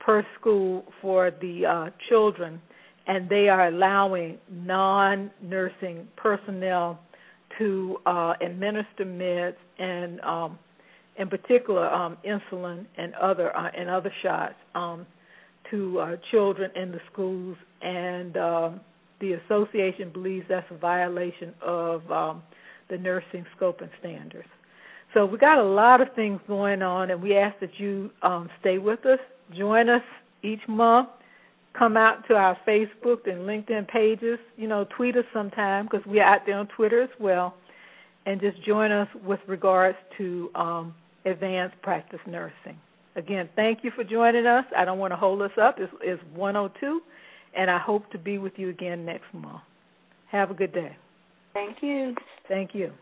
[0.00, 2.60] per school for the uh, children,
[3.06, 7.00] and they are allowing non nursing personnel
[7.58, 10.58] to uh, administer meds and, um,
[11.18, 15.06] in particular, um, insulin and other uh, and other shots um,
[15.70, 17.56] to uh, children in the schools.
[17.82, 18.70] And uh,
[19.20, 22.42] the association believes that's a violation of um,
[22.88, 24.48] the nursing scope and standards.
[25.14, 28.50] So we got a lot of things going on, and we ask that you um,
[28.60, 29.18] stay with us,
[29.56, 30.02] join us
[30.42, 31.08] each month
[31.78, 34.38] come out to our Facebook and LinkedIn pages.
[34.56, 37.54] You know, tweet us sometime because we're out there on Twitter as well.
[38.26, 40.94] And just join us with regards to um,
[41.24, 42.78] advanced practice nursing.
[43.16, 44.64] Again, thank you for joining us.
[44.76, 45.76] I don't want to hold us up.
[45.78, 47.00] It's, it's 102,
[47.56, 49.62] and I hope to be with you again next month.
[50.30, 50.94] Have a good day.
[51.54, 52.14] Thank you.
[52.48, 52.92] Thank you.